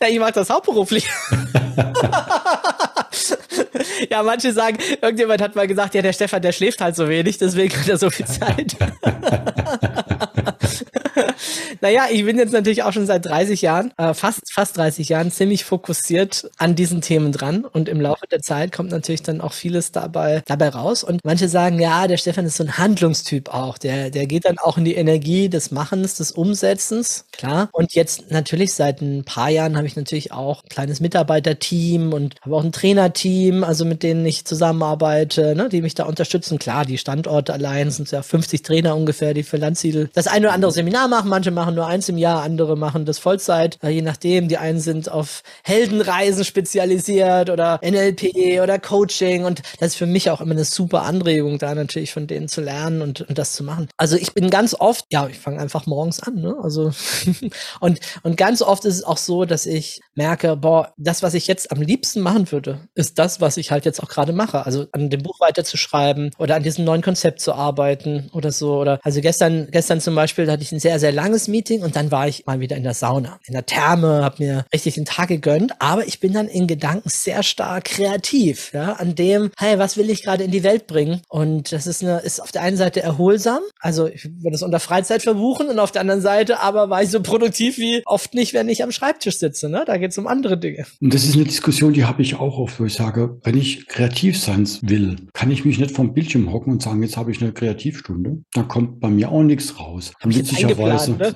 ja, 0.00 0.08
ich 0.08 0.18
mag 0.18 0.34
das 0.34 0.50
hauptberuflich. 0.50 1.08
ja, 4.10 4.22
manche 4.22 4.52
sagen, 4.52 4.78
irgendjemand 5.00 5.42
hat 5.42 5.56
mal 5.56 5.66
gesagt, 5.66 5.94
ja, 5.94 6.02
der 6.02 6.12
Stefan, 6.12 6.42
der 6.42 6.52
schläft 6.52 6.80
halt 6.80 6.96
so 6.96 7.08
wenig, 7.08 7.38
deswegen 7.38 7.74
hat 7.78 7.88
er 7.88 7.98
so 7.98 8.10
viel 8.10 8.26
Zeit. 8.26 8.76
naja, 11.80 12.06
ich 12.10 12.24
bin 12.24 12.38
jetzt 12.38 12.52
natürlich 12.52 12.82
auch 12.82 12.92
schon 12.92 13.06
seit 13.06 13.26
30 13.26 13.62
Jahren, 13.62 13.92
äh, 13.96 14.14
fast, 14.14 14.52
fast 14.52 14.76
30 14.76 15.08
Jahren, 15.08 15.30
ziemlich 15.30 15.64
fokussiert 15.64 16.50
an 16.58 16.74
diesen 16.74 17.00
Themen 17.00 17.32
dran. 17.32 17.64
Und 17.64 17.88
im 17.88 18.00
Laufe 18.00 18.26
der 18.26 18.40
Zeit 18.40 18.72
kommt 18.72 18.90
natürlich 18.90 19.22
dann 19.22 19.40
auch 19.40 19.52
vieles 19.52 19.92
dabei, 19.92 20.42
dabei 20.46 20.68
raus. 20.70 21.04
Und 21.04 21.24
manche 21.24 21.48
sagen, 21.48 21.80
ja, 21.80 22.06
der 22.06 22.16
Stefan 22.16 22.46
ist 22.46 22.56
so 22.56 22.64
ein 22.64 22.78
Handlungstyp 22.78 23.52
auch. 23.52 23.78
Der, 23.78 24.10
der 24.10 24.26
geht 24.26 24.44
dann 24.44 24.58
auch 24.58 24.78
in 24.78 24.84
die 24.84 24.94
Energie 24.94 25.48
des 25.48 25.70
Machens, 25.70 26.16
des 26.16 26.32
Umsetzens. 26.32 27.24
Klar. 27.32 27.68
Und 27.72 27.94
jetzt 27.94 28.30
natürlich 28.30 28.74
seit 28.74 29.00
ein 29.00 29.24
paar 29.24 29.50
Jahren 29.50 29.76
habe 29.76 29.86
ich 29.86 29.96
natürlich 29.96 30.32
auch 30.32 30.64
ein 30.64 30.68
kleines 30.68 31.00
Mitarbeiterteam 31.00 32.12
und 32.12 32.36
habe 32.42 32.56
auch 32.56 32.64
ein 32.64 32.72
Trainerteam, 32.72 33.64
also 33.64 33.84
mit 33.84 34.02
denen 34.02 34.24
ich 34.26 34.44
zusammenarbeite, 34.44 35.54
ne, 35.54 35.68
die 35.68 35.82
mich 35.82 35.94
da 35.94 36.04
unterstützen. 36.04 36.58
Klar, 36.58 36.84
die 36.84 36.98
Standorte 36.98 37.52
allein 37.52 37.90
sind 37.90 38.10
ja 38.10 38.22
50 38.22 38.62
Trainer 38.62 38.96
ungefähr, 38.96 39.34
die 39.34 39.42
für 39.42 39.56
Landsiedel 39.56 40.10
das 40.14 40.26
eine 40.26 40.46
oder 40.46 40.54
andere 40.58 40.72
Seminar 40.72 41.06
machen, 41.06 41.30
manche 41.30 41.52
machen 41.52 41.76
nur 41.76 41.86
eins 41.86 42.08
im 42.08 42.18
Jahr, 42.18 42.42
andere 42.42 42.76
machen 42.76 43.04
das 43.04 43.20
Vollzeit, 43.20 43.78
äh, 43.80 43.90
je 43.90 44.02
nachdem. 44.02 44.48
Die 44.48 44.58
einen 44.58 44.80
sind 44.80 45.08
auf 45.08 45.44
Heldenreisen 45.62 46.44
spezialisiert 46.44 47.48
oder 47.48 47.78
NLP 47.80 48.60
oder 48.60 48.80
Coaching 48.80 49.44
und 49.44 49.62
das 49.78 49.90
ist 49.90 49.94
für 49.94 50.06
mich 50.06 50.30
auch 50.30 50.40
immer 50.40 50.50
eine 50.50 50.64
super 50.64 51.02
Anregung, 51.02 51.58
da 51.58 51.76
natürlich 51.76 52.12
von 52.12 52.26
denen 52.26 52.48
zu 52.48 52.60
lernen 52.60 53.02
und, 53.02 53.20
und 53.20 53.38
das 53.38 53.52
zu 53.52 53.62
machen. 53.62 53.88
Also 53.96 54.16
ich 54.16 54.34
bin 54.34 54.50
ganz 54.50 54.74
oft, 54.74 55.04
ja, 55.12 55.28
ich 55.28 55.38
fange 55.38 55.60
einfach 55.60 55.86
morgens 55.86 56.20
an, 56.20 56.34
ne? 56.34 56.56
Also 56.60 56.90
und, 57.80 58.00
und 58.24 58.36
ganz 58.36 58.60
oft 58.60 58.84
ist 58.84 58.96
es 58.96 59.04
auch 59.04 59.16
so, 59.16 59.44
dass 59.44 59.64
ich 59.64 60.00
merke, 60.16 60.56
boah, 60.56 60.92
das, 60.96 61.22
was 61.22 61.34
ich 61.34 61.46
jetzt 61.46 61.70
am 61.70 61.80
liebsten 61.80 62.20
machen 62.20 62.50
würde, 62.50 62.80
ist 62.96 63.20
das, 63.20 63.40
was 63.40 63.58
ich 63.58 63.70
halt 63.70 63.84
jetzt 63.84 64.02
auch 64.02 64.08
gerade 64.08 64.32
mache. 64.32 64.66
Also 64.66 64.86
an 64.90 65.08
dem 65.08 65.22
Buch 65.22 65.38
weiterzuschreiben 65.38 66.32
oder 66.36 66.56
an 66.56 66.64
diesem 66.64 66.84
neuen 66.84 67.02
Konzept 67.02 67.40
zu 67.40 67.54
arbeiten 67.54 68.28
oder 68.32 68.50
so. 68.50 68.80
Oder 68.80 68.98
also 69.04 69.20
gestern, 69.20 69.68
gestern 69.70 70.00
zum 70.00 70.16
Beispiel 70.16 70.47
da 70.48 70.54
hatte 70.54 70.62
ich 70.62 70.72
ein 70.72 70.80
sehr, 70.80 70.98
sehr 70.98 71.12
langes 71.12 71.48
Meeting 71.48 71.82
und 71.82 71.96
dann 71.96 72.10
war 72.10 72.28
ich 72.28 72.46
mal 72.46 72.60
wieder 72.60 72.76
in 72.76 72.82
der 72.82 72.94
Sauna, 72.94 73.38
in 73.46 73.54
der 73.54 73.66
Therme, 73.66 74.24
habe 74.24 74.42
mir 74.42 74.64
richtig 74.72 74.94
den 74.94 75.04
Tag 75.04 75.28
gegönnt, 75.28 75.72
aber 75.78 76.06
ich 76.06 76.20
bin 76.20 76.32
dann 76.32 76.48
in 76.48 76.66
Gedanken 76.66 77.08
sehr 77.08 77.42
stark 77.42 77.84
kreativ, 77.84 78.72
ja, 78.72 78.94
an 78.94 79.14
dem, 79.14 79.50
hey, 79.56 79.78
was 79.78 79.96
will 79.96 80.10
ich 80.10 80.22
gerade 80.22 80.44
in 80.44 80.50
die 80.50 80.62
Welt 80.62 80.86
bringen? 80.86 81.20
Und 81.28 81.72
das 81.72 81.86
ist 81.86 82.02
eine, 82.02 82.20
ist 82.20 82.40
auf 82.40 82.52
der 82.52 82.62
einen 82.62 82.76
Seite 82.76 83.02
erholsam, 83.02 83.60
also 83.80 84.06
ich 84.06 84.24
würde 84.24 84.52
das 84.52 84.62
unter 84.62 84.80
Freizeit 84.80 85.22
verbuchen 85.22 85.68
und 85.68 85.78
auf 85.78 85.92
der 85.92 86.00
anderen 86.00 86.20
Seite 86.20 86.60
aber 86.60 86.90
war 86.90 87.02
ich 87.02 87.10
so 87.10 87.20
produktiv 87.20 87.78
wie 87.78 88.02
oft 88.06 88.34
nicht, 88.34 88.54
wenn 88.54 88.68
ich 88.68 88.82
am 88.82 88.92
Schreibtisch 88.92 89.38
sitze, 89.38 89.68
ne? 89.68 89.84
Da 89.86 89.96
geht 89.98 90.12
es 90.12 90.18
um 90.18 90.26
andere 90.26 90.58
Dinge. 90.58 90.86
Und 91.00 91.14
das 91.14 91.24
ist 91.24 91.34
eine 91.34 91.44
Diskussion, 91.44 91.92
die 91.92 92.04
habe 92.04 92.22
ich 92.22 92.36
auch 92.36 92.58
oft, 92.58 92.80
wo 92.80 92.84
ich 92.84 92.94
sage, 92.94 93.38
wenn 93.42 93.56
ich 93.56 93.86
kreativ 93.86 94.38
sein 94.38 94.68
will, 94.82 95.16
kann 95.34 95.50
ich 95.50 95.64
mich 95.64 95.78
nicht 95.78 95.94
vom 95.94 96.14
Bildschirm 96.14 96.52
hocken 96.52 96.72
und 96.72 96.82
sagen, 96.82 97.02
jetzt 97.02 97.16
habe 97.16 97.30
ich 97.30 97.40
eine 97.40 97.52
Kreativstunde. 97.52 98.42
Da 98.52 98.62
kommt 98.62 99.00
bei 99.00 99.08
mir 99.08 99.30
auch 99.30 99.42
nichts 99.42 99.78
raus. 99.78 100.12
Möglicherweise. 100.38 101.12
Ne? 101.12 101.34